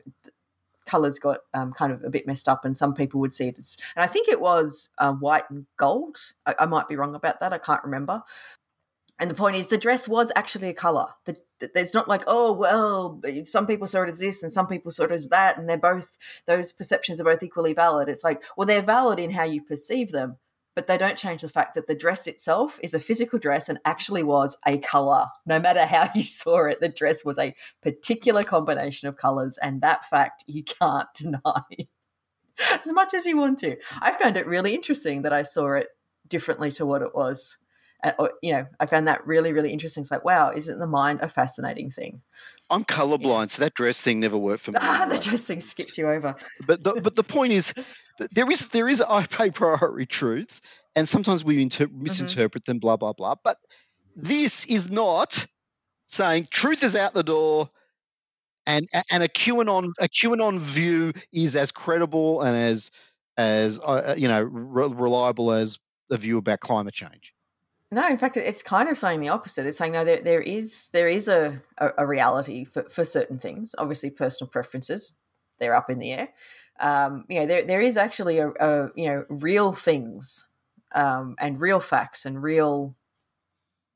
[0.86, 3.57] colors got um, kind of a bit messed up and some people would see it
[3.57, 6.17] as and I think it was uh, white and gold.
[6.45, 7.53] I, I might be wrong about that.
[7.53, 8.24] I can't remember.
[9.22, 11.05] And the point is, the dress was actually a color.
[11.26, 14.89] The, it's not like, oh, well, some people saw it as this and some people
[14.89, 16.17] saw it as that, and they're both,
[16.47, 18.09] those perceptions are both equally valid.
[18.09, 20.38] It's like, well, they're valid in how you perceive them,
[20.76, 23.78] but they don't change the fact that the dress itself is a physical dress and
[23.86, 25.28] actually was a color.
[25.45, 29.82] No matter how you saw it, the dress was a particular combination of colors, and
[29.82, 31.61] that fact you can't deny
[32.72, 33.78] as much as you want to.
[34.01, 35.89] I found it really interesting that I saw it
[36.28, 37.57] differently to what it was.
[38.04, 40.02] Uh, or, you know, I found that really, really interesting.
[40.02, 42.22] It's like, wow, isn't the mind a fascinating thing?
[42.70, 44.80] I'm colorblind, so that dress thing never worked for me.
[44.82, 46.36] Ah, the dress thing skipped you over.
[46.66, 47.74] but the, but the point is
[48.32, 50.62] there is there is a priority truths
[50.95, 52.04] and sometimes we inter- Mm-hmm.
[52.04, 53.58] misinterpret them blah blah blah but
[54.16, 55.45] this is not
[56.08, 57.70] saying truth is out the door
[58.66, 62.91] and and a QAnon a QAnon view is as credible and as
[63.38, 65.80] as uh, you know re- reliable as
[66.10, 67.34] a view about climate change
[67.93, 69.65] No, in fact, it's kind of saying the opposite.
[69.65, 73.37] It's saying no, there there is there is a, a, a reality for, for certain
[73.37, 73.75] things.
[73.77, 75.13] Obviously, personal preferences
[75.59, 76.29] they're up in the air.
[76.79, 80.47] Um, you know, there there is actually a, a you know real things
[80.93, 82.95] um, and real facts and real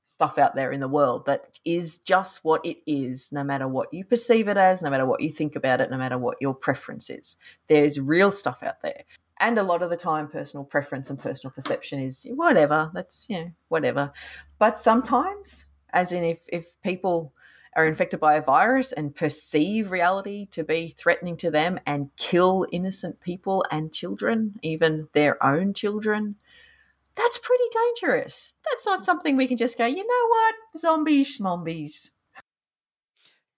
[0.06, 3.94] stuff out there in the world that is just what it is, no matter what
[3.94, 6.54] you perceive it as, no matter what you think about it, no matter what your
[6.54, 7.38] preference is.
[7.68, 9.04] There's real stuff out there.
[9.40, 12.90] And a lot of the time, personal preference and personal perception is whatever.
[12.94, 14.14] That's, you know, whatever.
[14.60, 17.34] But sometimes, as in if, if people
[17.76, 22.66] are infected by a virus and perceive reality to be threatening to them and kill
[22.72, 26.36] innocent people and children, even their own children,
[27.16, 28.56] that's pretty dangerous.
[28.64, 32.12] That's not something we can just go, you know what, zombies, schmombies.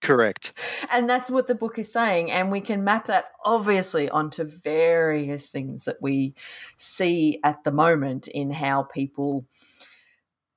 [0.00, 0.52] Correct
[0.90, 2.30] And that's what the book is saying.
[2.30, 6.34] And we can map that obviously onto various things that we
[6.76, 9.46] see at the moment in how people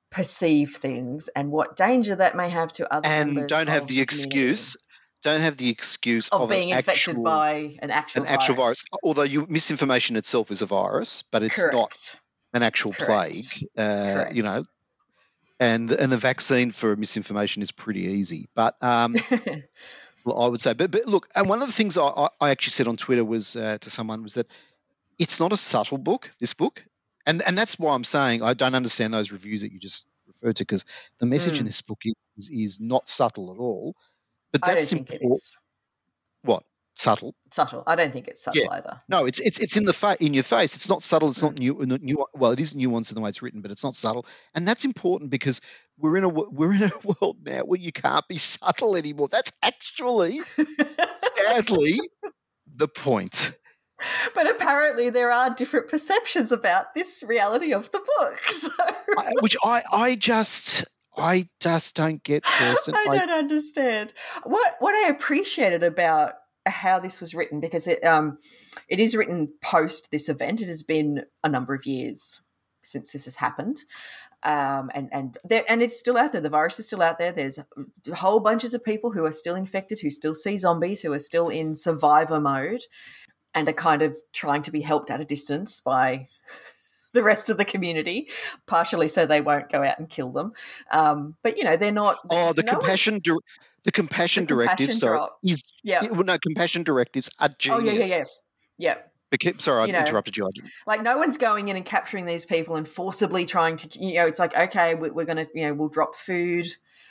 [0.09, 4.75] perceive things and what danger that may have to other and don't have the excuse
[5.23, 8.83] don't have the excuse of, of, being infected actual, by an actual an actual virus.
[9.03, 12.15] Although you, misinformation itself is a virus, but it's not
[12.53, 13.51] an actual Correct.
[13.51, 13.69] plague.
[13.77, 14.63] Uh, you know,
[15.61, 18.49] and and the vaccine for misinformation is pretty easy.
[18.55, 19.15] But um,
[20.27, 22.87] I would say, but, but look, and one of the things I, I- actually said
[22.87, 24.47] on Twitter was uh, to someone was that
[25.19, 26.31] it's not a subtle book.
[26.39, 26.83] This book,
[27.27, 30.57] and and that's why I'm saying I don't understand those reviews that you just referred
[30.57, 30.85] to because
[31.19, 31.69] the message in Mm.
[31.69, 32.01] this book
[32.37, 33.95] is is not subtle at all.
[34.51, 35.39] But that's important.
[36.43, 36.63] What
[36.95, 37.35] subtle?
[37.53, 37.83] subtle.
[37.85, 39.01] I don't think it's subtle either.
[39.09, 40.75] No, it's it's it's in the fa- in your face.
[40.75, 41.29] It's not subtle.
[41.29, 42.25] It's not new, not new.
[42.33, 44.25] Well, it is nuanced in the way it's written, but it's not subtle,
[44.55, 45.61] and that's important because
[45.97, 49.27] we're in a we're in a world now where you can't be subtle anymore.
[49.27, 50.41] That's actually,
[51.37, 51.99] sadly,
[52.75, 53.53] the point.
[54.33, 58.39] but apparently there are different perceptions about this reality of the book.
[58.49, 58.69] So
[59.17, 60.85] I, which I I just
[61.17, 62.93] I just don't get, Kirstyn.
[62.95, 64.13] I don't understand.
[64.43, 66.35] What what I appreciated about
[66.65, 68.37] how this was written because it um
[68.87, 70.61] it is written post this event.
[70.61, 72.41] It has been a number of years
[72.83, 73.83] since this has happened.
[74.43, 76.41] Um, and and there, and it's still out there.
[76.41, 77.31] The virus is still out there.
[77.31, 77.59] There's
[78.13, 81.49] whole bunches of people who are still infected, who still see zombies, who are still
[81.49, 82.81] in survivor mode,
[83.53, 86.27] and are kind of trying to be helped at a distance by
[87.13, 88.29] the rest of the community,
[88.65, 90.53] partially so they won't go out and kill them.
[90.91, 92.17] Um, but you know, they're not.
[92.31, 93.19] Oh, the no compassion.
[93.19, 93.37] Di-
[93.83, 96.07] the compassion the directives compassion are is yeah.
[96.09, 97.81] Well, no, compassion directives are genius.
[97.81, 98.23] Oh yeah, yeah, yeah,
[98.77, 98.97] yeah.
[99.31, 100.49] Because, sorry, I you know, interrupted you.
[100.85, 103.99] Like no one's going in and capturing these people and forcibly trying to.
[103.99, 105.47] You know, it's like okay, we're going to.
[105.53, 106.67] You know, we'll drop food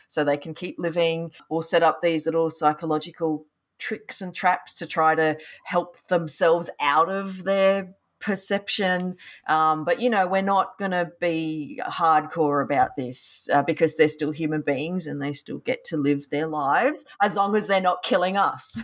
[0.09, 1.33] so they can keep living.
[1.49, 3.47] We'll set up these little psychological
[3.79, 9.17] tricks and traps to try to help themselves out of their perception.
[9.49, 14.09] Um, but, you know, we're not going to be hardcore about this uh, because they're
[14.09, 17.81] still human beings and they still get to live their lives as long as they're
[17.81, 18.79] not killing us.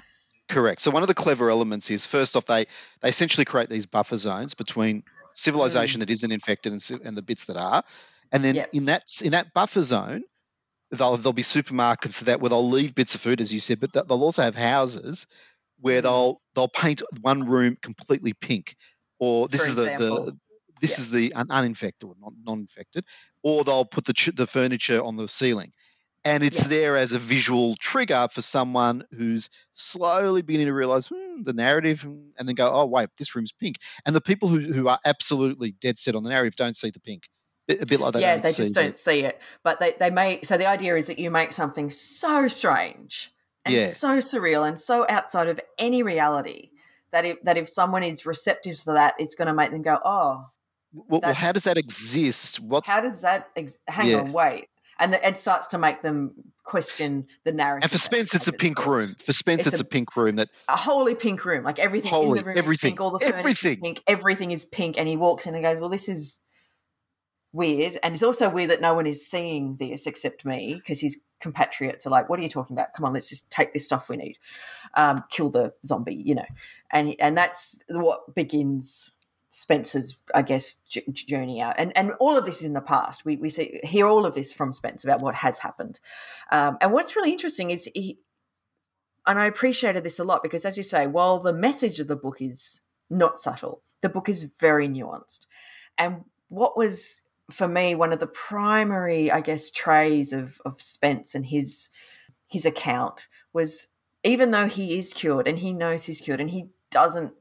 [0.49, 0.81] Correct.
[0.81, 2.67] So one of the clever elements is first off, they,
[3.01, 5.03] they essentially create these buffer zones between
[5.35, 6.01] civilization mm.
[6.01, 7.83] that isn't infected and, and, the bits that are.
[8.33, 8.71] And then yep.
[8.73, 10.23] in that in that buffer zone,
[10.91, 13.93] they'll, there'll be supermarkets that where they'll leave bits of food, as you said, but
[13.93, 15.27] they'll also have houses
[15.81, 16.05] where mm.
[16.05, 18.77] they'll they'll paint one room completely pink
[19.19, 20.37] or this is the, the
[20.81, 21.03] this yeah.
[21.03, 22.15] is the un- uninfected or
[22.45, 23.05] non-infected,
[23.43, 25.73] or they'll put the ch- the furniture on the ceiling,
[26.25, 26.69] and it's yeah.
[26.69, 32.05] there as a visual trigger for someone who's slowly beginning to realize hmm, the narrative,
[32.05, 35.73] and then go, oh wait, this room's pink, and the people who who are absolutely
[35.73, 37.25] dead set on the narrative don't see the pink.
[37.69, 38.97] A bit like they yeah, they just don't it.
[38.97, 39.41] see it.
[39.65, 43.33] But they, they make so the idea is that you make something so strange
[43.65, 43.87] and yeah.
[43.89, 46.71] so surreal and so outside of any reality
[47.13, 49.99] that if that if someone is receptive to that, it's going to make them go,
[50.05, 50.47] oh.
[50.93, 52.61] Well, well how does that exist?
[52.61, 53.51] What's how does that?
[53.55, 54.21] Ex- hang yeah.
[54.21, 56.33] on, wait, and the, it starts to make them
[56.65, 57.85] question the narrative.
[57.85, 59.15] And for Spence, it's a pink room.
[59.19, 61.65] For Spence, it's, it's a, a, pink room that a wholly pink room.
[61.65, 63.01] Like everything holy, in the room everything, is pink.
[63.01, 63.73] All the furniture everything.
[63.73, 64.03] is pink.
[64.07, 64.99] Everything is pink.
[64.99, 66.41] And he walks in and goes, "Well, this is
[67.53, 71.19] weird." And it's also weird that no one is seeing this except me because his
[71.41, 72.95] compatriots are like, "What are you talking about?
[72.95, 74.39] Come on, let's just take this stuff we need,
[74.95, 76.47] um, kill the zombie," you know
[76.91, 79.13] and and that's what begins
[79.51, 80.75] Spence's, I guess,
[81.13, 83.25] journey out, and and all of this is in the past.
[83.25, 85.99] We we see hear all of this from Spence about what has happened,
[86.53, 88.19] um, and what's really interesting is he,
[89.27, 92.17] and I appreciated this a lot because, as you say, while the message of the
[92.17, 95.47] book is not subtle, the book is very nuanced,
[95.97, 101.35] and what was for me one of the primary, I guess, trays of of Spence
[101.35, 101.89] and his
[102.49, 103.89] his account was
[104.23, 107.33] even though he is cured and he knows he's cured and he doesn't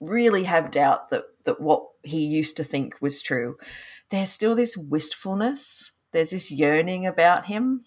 [0.00, 3.56] really have doubt that that what he used to think was true,
[4.10, 5.92] there's still this wistfulness.
[6.12, 7.84] There's this yearning about him.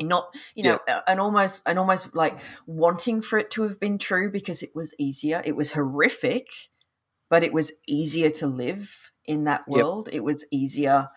[0.00, 1.02] Not, you know, yeah.
[1.06, 2.36] and almost and almost like
[2.66, 5.40] wanting for it to have been true because it was easier.
[5.44, 6.48] It was horrific,
[7.30, 10.08] but it was easier to live in that world.
[10.08, 10.16] Yep.
[10.16, 11.10] It was easier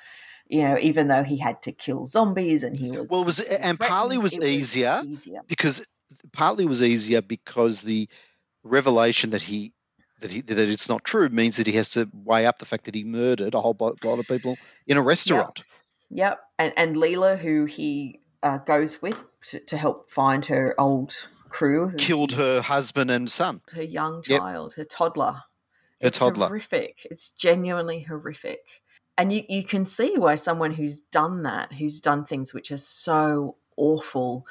[0.49, 3.79] you know, even though he had to kill zombies and he was well, was and
[3.79, 5.85] partly was, was easier, easier, because
[6.31, 8.07] partly was easier because the
[8.67, 9.73] revelation that he
[10.19, 12.85] that he that it's not true means that he has to weigh up the fact
[12.85, 14.57] that he murdered a whole lot of people
[14.87, 15.63] in a restaurant.
[16.09, 16.39] Yep, yep.
[16.59, 21.13] and and Leela, who he uh, goes with to, to, help find her old
[21.49, 24.77] crew, killed he, her husband and son, her young child, yep.
[24.77, 25.33] her toddler.
[26.01, 26.47] Her it's toddler.
[26.47, 27.07] Horrific.
[27.09, 28.59] It's genuinely horrific.
[29.17, 32.77] And you, you can see why someone who's done that, who's done things which are
[32.77, 34.45] so awful,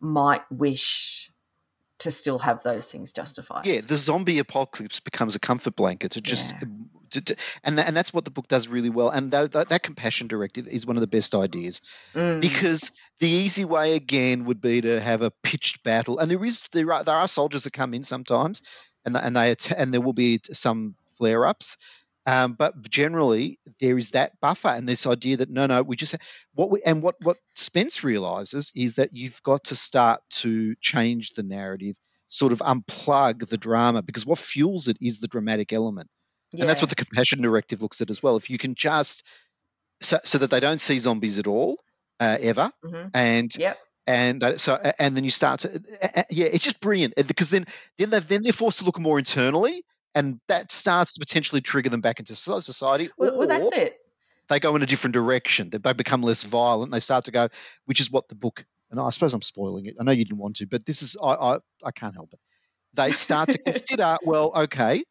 [0.00, 1.30] might wish
[1.98, 3.66] to still have those things justified.
[3.66, 6.68] Yeah, the zombie apocalypse becomes a comfort blanket to just, yeah.
[7.10, 9.08] to, to, and and that's what the book does really well.
[9.08, 11.80] And that, that, that compassion directive is one of the best ideas
[12.14, 12.40] mm.
[12.40, 16.64] because the easy way again would be to have a pitched battle, and there is
[16.72, 18.62] there are there are soldiers that come in sometimes,
[19.04, 21.78] and and they and there will be some flare ups.
[22.26, 26.16] Um, but generally, there is that buffer and this idea that no, no, we just
[26.54, 31.34] what we and what what Spence realizes is that you've got to start to change
[31.34, 31.94] the narrative,
[32.26, 36.08] sort of unplug the drama because what fuels it is the dramatic element,
[36.50, 36.62] yeah.
[36.62, 38.36] and that's what the compassion directive looks at as well.
[38.36, 39.24] If you can just
[40.00, 41.78] so, so that they don't see zombies at all
[42.18, 43.08] uh, ever, mm-hmm.
[43.14, 45.80] and yep and so and then you start to
[46.30, 47.66] yeah it's just brilliant because then
[47.98, 49.84] then they then they're forced to look more internally
[50.16, 53.10] and that starts to potentially trigger them back into society.
[53.18, 53.98] Well, well that's it.
[54.48, 55.70] They go in a different direction.
[55.70, 56.90] They become less violent.
[56.90, 57.48] They start to go,
[57.84, 58.64] which is what the book.
[58.90, 59.96] And I suppose I'm spoiling it.
[60.00, 62.40] I know you didn't want to, but this is I I, I can't help it.
[62.94, 65.04] They start to consider, well, okay,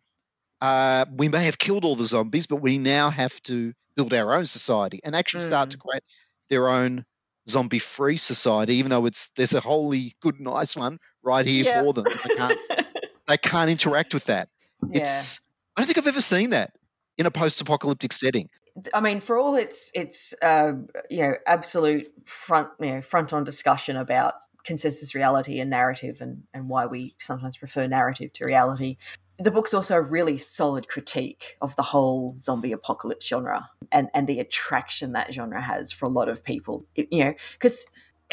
[0.59, 4.33] uh, we may have killed all the zombies, but we now have to build our
[4.33, 5.47] own society and actually mm.
[5.47, 6.03] start to create
[6.49, 7.05] their own
[7.47, 8.75] zombie-free society.
[8.75, 11.83] Even though it's there's a wholly good, nice one right here yeah.
[11.83, 12.05] for them.
[12.05, 12.59] They can't
[13.27, 14.49] they can't interact with that.
[14.89, 14.99] Yeah.
[15.01, 15.39] It's
[15.75, 16.73] I don't think I've ever seen that
[17.17, 18.49] in a post-apocalyptic setting.
[18.93, 20.73] I mean, for all its its uh,
[21.09, 24.33] you know absolute front you know front on discussion about
[24.65, 28.97] consensus reality and narrative and and why we sometimes prefer narrative to reality,
[29.37, 34.27] the book's also a really solid critique of the whole zombie apocalypse genre and and
[34.27, 36.85] the attraction that genre has for a lot of people.
[36.95, 37.85] It, you know, because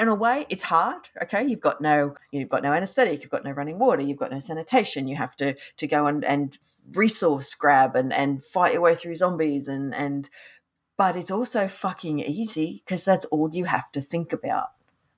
[0.03, 1.45] in a way it's hard okay?
[1.45, 4.39] You've got no you've got no anesthetic you've got no running water you've got no
[4.39, 5.09] sanitation.
[5.09, 6.59] You have to to go and and
[6.93, 10.29] resource grab and and fight your way through zombies and and
[10.97, 14.69] but it's also fucking easy because that's all you have to think about.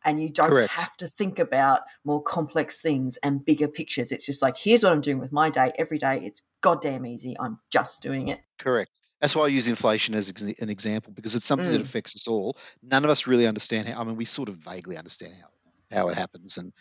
[0.07, 0.73] And you don't Correct.
[0.75, 4.13] have to think about more complex things and bigger pictures.
[4.13, 6.21] It's just like here's what i'm doing with my day every day.
[6.23, 7.35] It's goddamn easy.
[7.41, 8.41] I'm just doing it.
[8.59, 8.99] Correct.
[9.25, 11.85] That's why I use inflation as ex- an example because it's something that Mm.
[11.87, 12.59] affects us all.
[12.83, 13.99] None of us really understand how.
[13.99, 15.49] I mean, we sort of vaguely understand how
[15.97, 16.75] how it happens and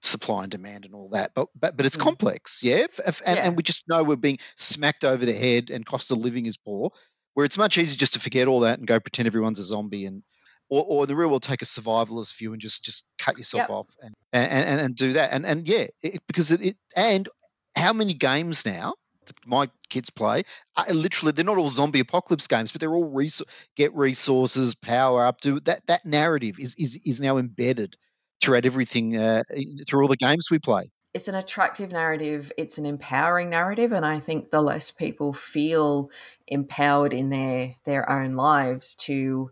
[0.00, 2.00] supply and demand and all that, but but but it's Mm.
[2.08, 2.86] complex, yeah.
[3.06, 3.32] And, Yeah.
[3.34, 6.56] and we just know we're being smacked over the head, and cost of living is
[6.56, 6.90] poor.
[7.34, 10.06] Where it's much easier just to forget all that and go pretend everyone's a zombie
[10.06, 10.22] and.
[10.70, 13.70] Or, or the real world, take a survivalist view and just just cut yourself Yep.
[13.70, 15.34] off and, and, and, and do that.
[15.34, 17.28] And and yeah, it, because it, it and
[17.76, 18.94] how many games now
[19.26, 20.44] that my kids play
[20.90, 25.40] literally they're not all zombie apocalypse games, but they're all res- get resources, power up.
[25.40, 27.96] Do that that narrative is is is now embedded
[28.42, 29.42] throughout everything uh,
[29.88, 30.90] through all the games we play.
[31.14, 36.10] it's an attractive narrative it's an empowering narrative and i think the less people feel
[36.48, 39.50] empowered in their their own lives to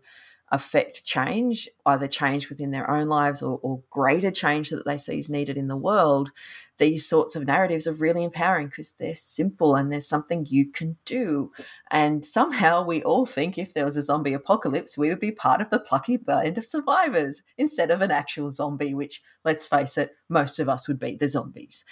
[0.53, 5.19] affect change either change within their own lives or, or greater change that they see
[5.19, 6.31] is needed in the world
[6.77, 10.95] these sorts of narratives are really empowering because they're simple and there's something you can
[11.03, 11.51] do
[11.91, 15.59] and somehow we all think if there was a zombie apocalypse we would be part
[15.59, 20.15] of the plucky band of survivors instead of an actual zombie which let's face it,
[20.29, 21.85] most of us would be the zombies.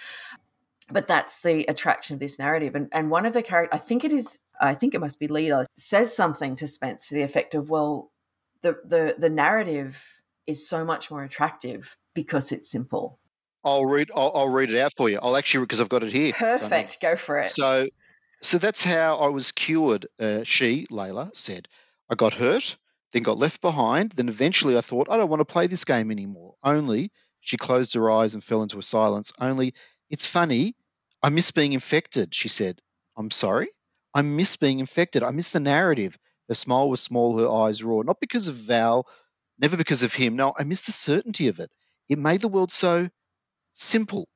[0.89, 2.75] But that's the attraction of this narrative.
[2.75, 5.27] And, and one of the characters, I think it is, I think it must be
[5.27, 8.11] Lita, says something to Spence to the effect of, well,
[8.63, 10.03] the, the, the narrative
[10.47, 13.19] is so much more attractive because it's simple.
[13.63, 15.19] I'll read I'll, I'll read it out for you.
[15.21, 16.33] I'll actually because I've got it here.
[16.33, 16.99] Perfect.
[16.99, 17.49] Go for it.
[17.49, 17.87] So,
[18.41, 20.07] so that's how I was cured.
[20.19, 21.67] Uh, she, Layla, said,
[22.09, 22.75] I got hurt,
[23.11, 24.11] then got left behind.
[24.13, 26.55] Then eventually I thought, I don't want to play this game anymore.
[26.63, 29.31] Only she closed her eyes and fell into a silence.
[29.39, 29.73] Only
[30.09, 30.75] it's funny.
[31.21, 32.81] I miss being infected, she said.
[33.15, 33.69] I'm sorry?
[34.13, 35.21] I miss being infected.
[35.23, 36.17] I miss the narrative.
[36.47, 38.01] Her smile was small, her eyes raw.
[38.01, 39.07] Not because of Val,
[39.59, 40.35] never because of him.
[40.35, 41.71] No, I miss the certainty of it.
[42.09, 43.09] It made the world so
[43.73, 44.27] simple.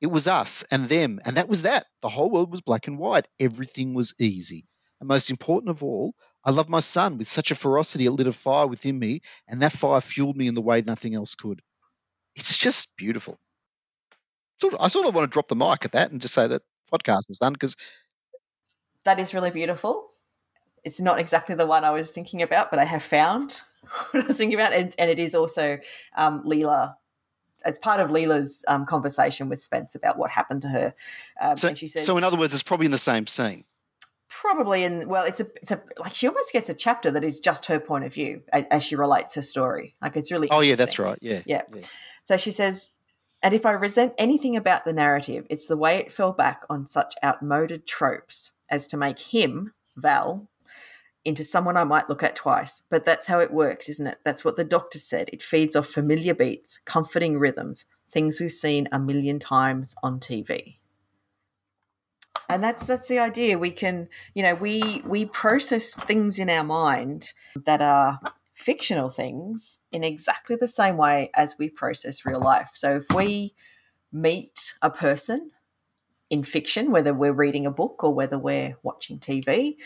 [0.00, 1.86] It was us and them, and that was that.
[2.02, 3.26] The whole world was black and white.
[3.40, 4.66] Everything was easy.
[5.00, 8.26] And most important of all, I loved my son with such a ferocity it lit
[8.26, 11.62] a fire within me, and that fire fueled me in the way nothing else could.
[12.34, 13.38] It's just beautiful.
[14.78, 17.30] I sort of want to drop the mic at that and just say that podcast
[17.30, 17.76] is done because
[19.04, 20.10] that is really beautiful.
[20.86, 23.60] It's not exactly the one I was thinking about, but I have found
[24.10, 24.72] what I was thinking about.
[24.72, 25.78] And, and it is also
[26.16, 26.94] um, Leela,
[27.64, 30.94] as part of Leela's um, conversation with Spence about what happened to her.
[31.40, 33.64] Um, so, and she says, so in other words, it's probably in the same scene.
[34.28, 37.40] probably in, well, it's a, it's a, like she almost gets a chapter that is
[37.40, 39.96] just her point of view as, as she relates her story.
[40.00, 41.18] Like it's really, Oh yeah, that's right.
[41.20, 41.62] Yeah, Yeah.
[42.26, 42.92] So she says,
[43.42, 46.86] and if I resent anything about the narrative, it's the way it fell back on
[46.86, 50.48] such outmoded tropes as to make him, Val,
[51.26, 52.82] into someone I might look at twice.
[52.88, 54.18] But that's how it works, isn't it?
[54.24, 55.28] That's what the doctor said.
[55.32, 60.76] It feeds off familiar beats, comforting rhythms, things we've seen a million times on TV.
[62.48, 63.58] And that's that's the idea.
[63.58, 67.32] We can, you know, we we process things in our mind
[67.64, 68.20] that are
[68.54, 72.70] fictional things in exactly the same way as we process real life.
[72.74, 73.52] So if we
[74.12, 75.50] meet a person
[76.30, 79.76] in fiction, whether we're reading a book or whether we're watching TV,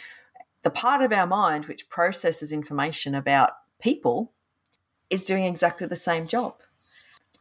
[0.63, 4.33] the part of our mind which processes information about people
[5.09, 6.55] is doing exactly the same job.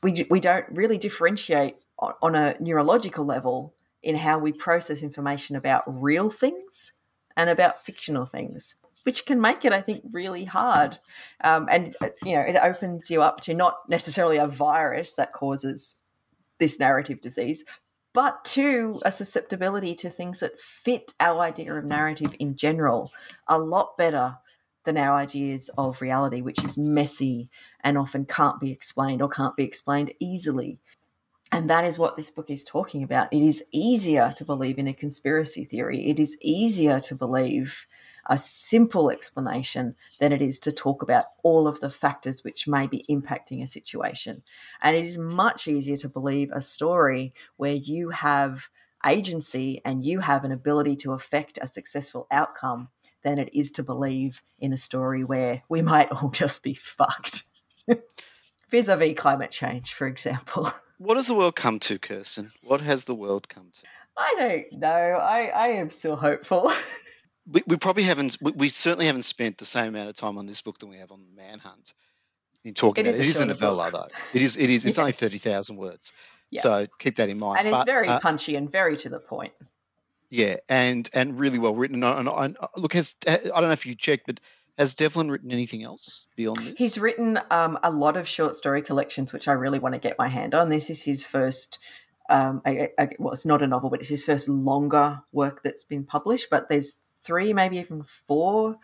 [0.01, 5.83] We, we don't really differentiate on, a neurological level in how we process information about
[5.85, 6.93] real things
[7.35, 10.99] and about fictional things which can make it, I think, really hard.
[11.43, 15.95] Um, and you know, it opens you up to not necessarily a virus that causes
[16.59, 17.63] this narrative disease,
[18.13, 23.11] but to a susceptibility to things that fit our idea of narrative in general
[23.47, 24.37] a lot better
[24.85, 27.49] than our ideas of reality, which is messy
[27.83, 30.79] and often can't be explained or can't be explained easily.
[31.51, 33.31] And that is what this book is talking about.
[33.33, 36.07] It is easier to believe in a conspiracy theory.
[36.07, 37.87] It is easier to believe
[38.29, 42.85] a simple explanation than it is to talk about all of the factors which may
[42.87, 44.43] be impacting a situation.
[44.81, 48.69] And it is much easier to believe a story where you have
[49.05, 52.89] agency and you have an ability to affect a successful outcome
[53.23, 57.43] than it is to believe in a story where we might all just be fucked.
[58.69, 60.69] Vis a vis climate change, for example.
[61.01, 62.51] What has the world come to, Kirstyn?
[62.61, 63.87] What has the world come to?
[64.17, 64.89] I don't know.
[64.89, 66.69] I, I am still hopeful.
[67.51, 70.45] we, we probably haven't, we, we, certainly haven't spent the same amount of time on
[70.45, 71.93] this book than we have on Manhunt
[72.63, 73.27] in talking it about is it.
[73.27, 74.11] It is a novella, book.
[74.11, 74.39] though.
[74.39, 74.99] It is, it is, it's yes.
[74.99, 76.13] only 30,000 words.
[76.51, 76.61] Yeah.
[76.61, 77.59] So keep that in mind.
[77.59, 79.53] And it's very uh, punchy and very to the point.
[80.29, 82.03] Yeah, and and really well written.
[82.03, 84.39] And, and, and look, has I don't know if you checked, but
[84.77, 86.75] has Devlin written anything else beyond this?
[86.77, 90.17] He's written um, a lot of short story collections, which I really want to get
[90.19, 90.69] my hand on.
[90.69, 91.79] This is his first.
[92.29, 95.83] Um, a, a, well, it's not a novel, but it's his first longer work that's
[95.83, 96.47] been published.
[96.51, 98.77] But there's three, maybe even four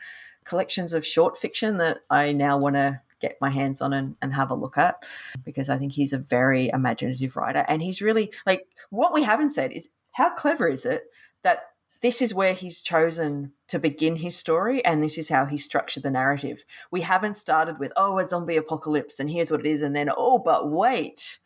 [0.44, 4.34] collections of short fiction that I now want to get my hands on and, and
[4.34, 5.04] have a look at
[5.44, 7.66] because I think he's a very imaginative writer.
[7.68, 11.04] And he's really like what we haven't said is how clever is it
[11.44, 11.64] that
[12.02, 16.04] this is where he's chosen to begin his story and this is how he structured
[16.04, 16.64] the narrative.
[16.92, 20.10] We haven't started with, oh, a zombie apocalypse and here's what it is, and then,
[20.16, 21.40] oh, but wait.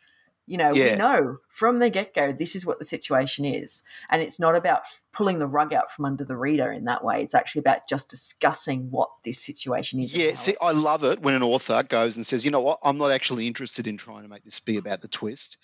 [0.50, 0.92] You know, yeah.
[0.92, 3.84] we know from the get go this is what the situation is.
[4.10, 4.82] And it's not about
[5.14, 7.22] pulling the rug out from under the reader in that way.
[7.22, 10.16] It's actually about just discussing what this situation is.
[10.16, 12.98] Yeah, see, I love it when an author goes and says, you know what, I'm
[12.98, 15.58] not actually interested in trying to make this be about the twist.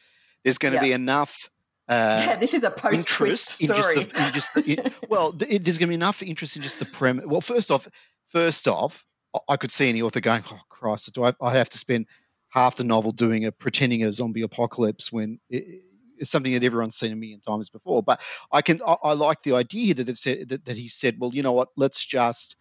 [0.44, 1.50] There's going to be enough
[1.88, 3.70] uh, yeah, this is a post-twist story.
[3.70, 6.80] In just the, in just the, well, there's going to be enough interest in just
[6.80, 7.26] the premise.
[7.28, 7.88] Well, first off,
[8.26, 9.06] first off,
[9.48, 12.08] I could see any author going, "Oh Christ, do I, I have to spend
[12.56, 15.84] half the novel doing a pretending a zombie apocalypse when it,
[16.18, 19.44] it's something that everyone's seen a million times before?" But I can, I, I like
[19.44, 21.70] the idea that they've said that, that he said, "Well, you know what?
[21.76, 22.56] Let's just,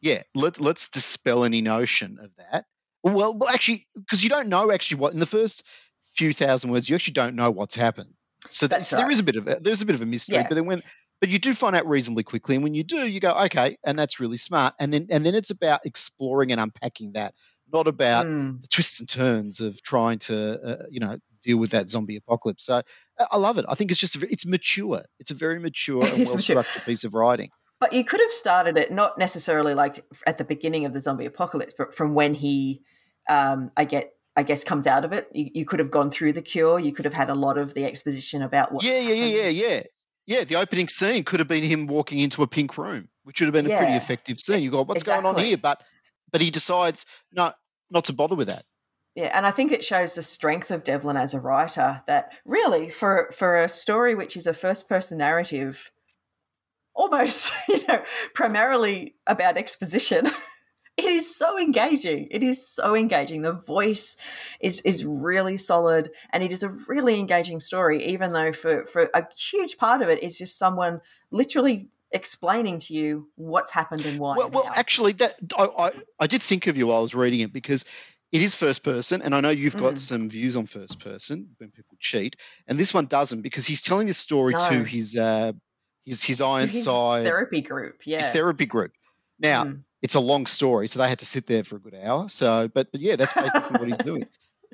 [0.00, 2.66] yeah, let let's dispel any notion of that."
[3.02, 5.64] Well, well, actually, because you don't know actually what in the first
[6.14, 8.10] few thousand words, you actually don't know what's happened.
[8.50, 8.98] So that's, right.
[8.98, 10.46] there is a bit of a, there's a bit of a mystery, yeah.
[10.48, 10.82] but then when
[11.20, 13.98] but you do find out reasonably quickly, and when you do, you go okay, and
[13.98, 17.34] that's really smart, and then and then it's about exploring and unpacking that,
[17.72, 18.60] not about mm.
[18.60, 22.66] the twists and turns of trying to uh, you know deal with that zombie apocalypse.
[22.66, 22.82] So
[23.30, 23.64] I love it.
[23.68, 25.02] I think it's just a, it's mature.
[25.18, 27.50] It's a very mature and well structured piece of writing.
[27.80, 31.26] But you could have started it not necessarily like at the beginning of the zombie
[31.26, 32.82] apocalypse, but from when he,
[33.28, 35.28] um, I get I guess comes out of it.
[35.32, 36.78] You, you, could have gone through the cure.
[36.78, 38.84] You could have had a lot of the exposition about what.
[38.84, 39.82] Yeah, yeah, yeah, yeah, yeah.
[40.26, 43.46] Yeah, the opening scene could have been him walking into a pink room, which would
[43.46, 43.76] have been yeah.
[43.76, 44.62] a pretty effective scene.
[44.62, 45.22] You go, what's exactly.
[45.22, 45.56] going on here?
[45.56, 45.82] But
[46.30, 47.56] but he decides not
[47.90, 48.64] not to bother with that.
[49.14, 52.88] Yeah, and I think it shows the strength of Devlin as a writer that really
[52.88, 55.90] for for a story which is a first person narrative,
[56.94, 58.02] almost you know
[58.34, 60.26] primarily about exposition.
[60.96, 62.28] it is so engaging.
[62.30, 63.42] It is so engaging.
[63.42, 64.16] The voice
[64.60, 68.04] is is really solid, and it is a really engaging story.
[68.06, 71.00] Even though for for a huge part of it is just someone
[71.32, 74.36] literally explaining to you what's happened and why.
[74.36, 77.14] Well, and well actually, that I, I, I did think of you while I was
[77.14, 77.84] reading it because
[78.32, 79.98] it is first person, and I know you've got mm.
[79.98, 82.36] some views on first person when people cheat,
[82.66, 84.68] and this one doesn't because he's telling this story no.
[84.70, 85.52] to his uh,
[86.04, 88.02] his his Ironside therapy group.
[88.04, 88.92] Yeah, his therapy group.
[89.38, 89.64] Now.
[89.64, 92.28] Mm it's a long story, so they had to sit there for a good hour.
[92.28, 94.26] So, but but yeah, that's basically what he's doing.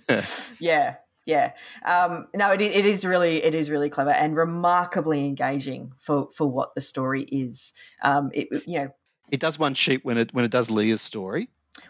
[0.59, 0.97] yeah,
[1.27, 1.53] yeah.
[1.85, 6.47] Um, no, it, it is really it is really clever and remarkably engaging for for
[6.47, 7.73] what the story is.
[8.03, 8.95] Um, it you know
[9.31, 11.49] it does one cheat when it when it does Leah's story.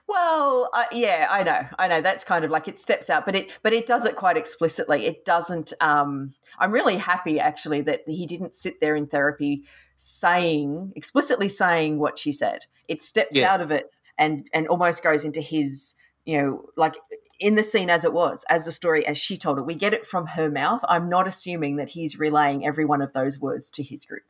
[0.08, 2.00] Well, uh, yeah, I know, I know.
[2.00, 5.06] That's kind of like it steps out, but it but it does it quite explicitly.
[5.06, 5.72] It doesn't.
[5.80, 9.64] Um, I'm really happy actually that he didn't sit there in therapy
[9.96, 12.66] saying explicitly saying what she said.
[12.88, 13.52] It steps yeah.
[13.52, 15.94] out of it and and almost goes into his,
[16.24, 16.94] you know, like
[17.40, 19.66] in the scene as it was, as the story as she told it.
[19.66, 20.84] We get it from her mouth.
[20.88, 24.24] I'm not assuming that he's relaying every one of those words to his group.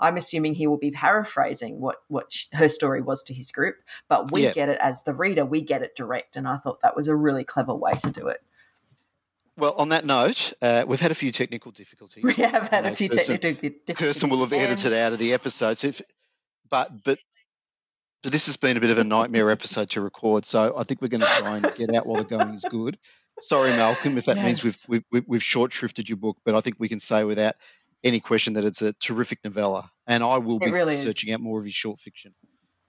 [0.00, 3.76] I'm assuming he will be paraphrasing what what her story was to his group,
[4.08, 4.52] but we yeah.
[4.52, 5.44] get it as the reader.
[5.44, 8.28] We get it direct, and I thought that was a really clever way to do
[8.28, 8.40] it.
[9.58, 12.24] Well, on that note, uh, we've had a few technical difficulties.
[12.24, 14.06] We have had a few person, technical difficulties.
[14.06, 16.00] Person will have edited out of the episodes, if,
[16.70, 17.18] but but
[18.22, 20.44] but this has been a bit of a nightmare episode to record.
[20.44, 22.98] So I think we're going to try and get out while the going is good.
[23.40, 24.44] Sorry, Malcolm, if that yes.
[24.44, 27.54] means we've, we've we've short shrifted your book, but I think we can say without
[28.04, 31.34] any question that it's a terrific novella, and I will be really searching is.
[31.34, 32.34] out more of his short fiction.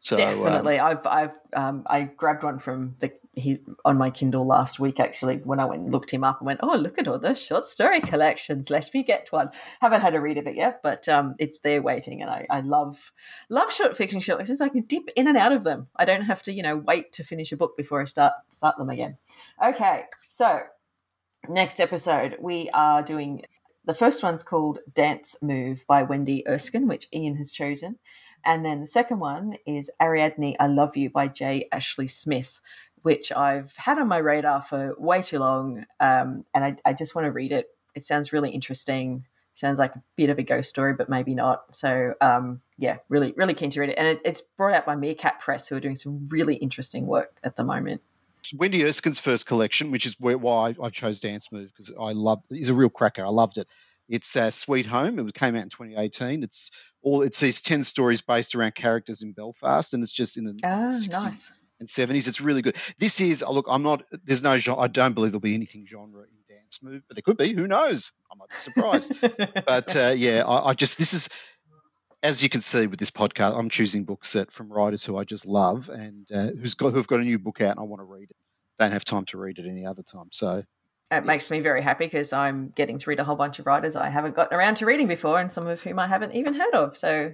[0.01, 4.45] So Definitely, um, I've I've um, I grabbed one from the he on my Kindle
[4.45, 7.07] last week actually when I went and looked him up and went, oh look at
[7.07, 8.71] all the short story collections.
[8.71, 9.51] Let me get one.
[9.79, 12.61] Haven't had a read of it yet, but um, it's there waiting, and I, I
[12.61, 13.11] love
[13.49, 14.59] love short fiction short collections.
[14.59, 15.87] I can dip in and out of them.
[15.95, 18.79] I don't have to you know wait to finish a book before I start start
[18.79, 19.17] them again.
[19.63, 20.61] Okay, so
[21.47, 23.43] next episode we are doing
[23.85, 27.99] the first one's called Dance Move by Wendy Erskine, which Ian has chosen.
[28.45, 31.67] And then the second one is Ariadne, I Love You by J.
[31.71, 32.59] Ashley Smith,
[33.01, 35.85] which I've had on my radar for way too long.
[35.99, 37.67] Um, and I, I just want to read it.
[37.95, 39.25] It sounds really interesting.
[39.53, 41.75] Sounds like a bit of a ghost story, but maybe not.
[41.75, 43.97] So, um, yeah, really, really keen to read it.
[43.97, 47.37] And it, it's brought out by Meerkat Press, who are doing some really interesting work
[47.43, 48.01] at the moment.
[48.55, 52.41] Wendy Erskine's first collection, which is why I chose Dance Move because I love.
[52.49, 53.23] Is a real cracker.
[53.23, 53.67] I loved it.
[54.11, 55.17] It's uh, Sweet Home.
[55.19, 56.43] It came out in 2018.
[56.43, 56.71] It's
[57.01, 60.59] all it's these 10 stories based around characters in Belfast, and it's just in the
[60.63, 61.51] oh, 60s nice.
[61.79, 62.27] and 70s.
[62.27, 62.75] It's really good.
[62.99, 63.67] This is look.
[63.69, 64.03] I'm not.
[64.25, 64.57] There's no.
[64.77, 67.53] I don't believe there'll be anything genre in Dance Move, but there could be.
[67.53, 68.11] Who knows?
[68.29, 69.13] I might be surprised.
[69.65, 71.29] but uh, yeah, I, I just this is
[72.21, 75.23] as you can see with this podcast, I'm choosing books that from writers who I
[75.23, 78.01] just love and uh, who's got who've got a new book out and I want
[78.01, 78.35] to read it.
[78.77, 80.27] Don't have time to read it any other time.
[80.31, 80.63] So
[81.11, 83.95] it makes me very happy because I'm getting to read a whole bunch of writers
[83.95, 86.73] I haven't gotten around to reading before, and some of whom I haven't even heard
[86.73, 86.95] of.
[86.95, 87.33] So,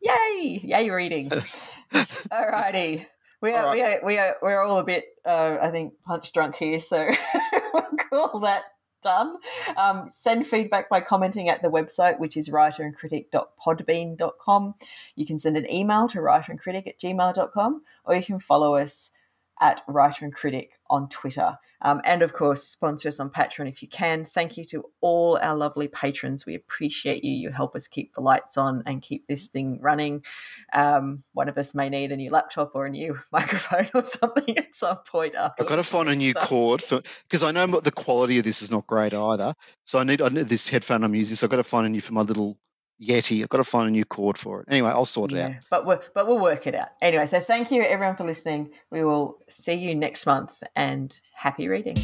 [0.00, 1.30] yay, yay, reading!
[1.92, 3.06] Alrighty.
[3.40, 3.74] We are, right.
[3.74, 7.08] we are, we are, we're all a bit, uh, I think, punch drunk here, so
[7.72, 8.64] we'll call that
[9.00, 9.36] done.
[9.76, 14.74] Um, send feedback by commenting at the website, which is writerandcritic.podbean.com.
[15.14, 19.12] You can send an email to writerandcritic at gmail.com, or you can follow us
[19.60, 21.58] at Writer and Critic on Twitter.
[21.82, 24.24] Um, and of course, sponsor us on Patreon if you can.
[24.24, 26.44] Thank you to all our lovely patrons.
[26.44, 27.32] We appreciate you.
[27.32, 30.24] You help us keep the lights on and keep this thing running.
[30.72, 34.58] Um, one of us may need a new laptop or a new microphone or something
[34.58, 35.36] at some point.
[35.36, 36.40] I've got to find a new so.
[36.40, 39.54] cord for because I know the quality of this is not great either.
[39.84, 41.36] So I need, I need this headphone I'm using.
[41.36, 42.58] So I've got to find a new for my little
[43.00, 43.42] Yeti.
[43.42, 44.66] I've got to find a new cord for it.
[44.68, 45.66] Anyway, I'll sort it yeah, out.
[45.70, 46.88] But we'll, but we'll work it out.
[47.00, 48.70] Anyway, so thank you everyone for listening.
[48.90, 51.96] We will see you next month and happy reading.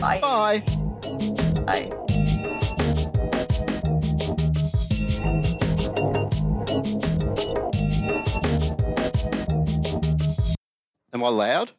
[0.00, 0.20] Bye.
[0.20, 0.64] Bye.
[1.64, 1.90] Bye.
[11.14, 11.72] Am I loud?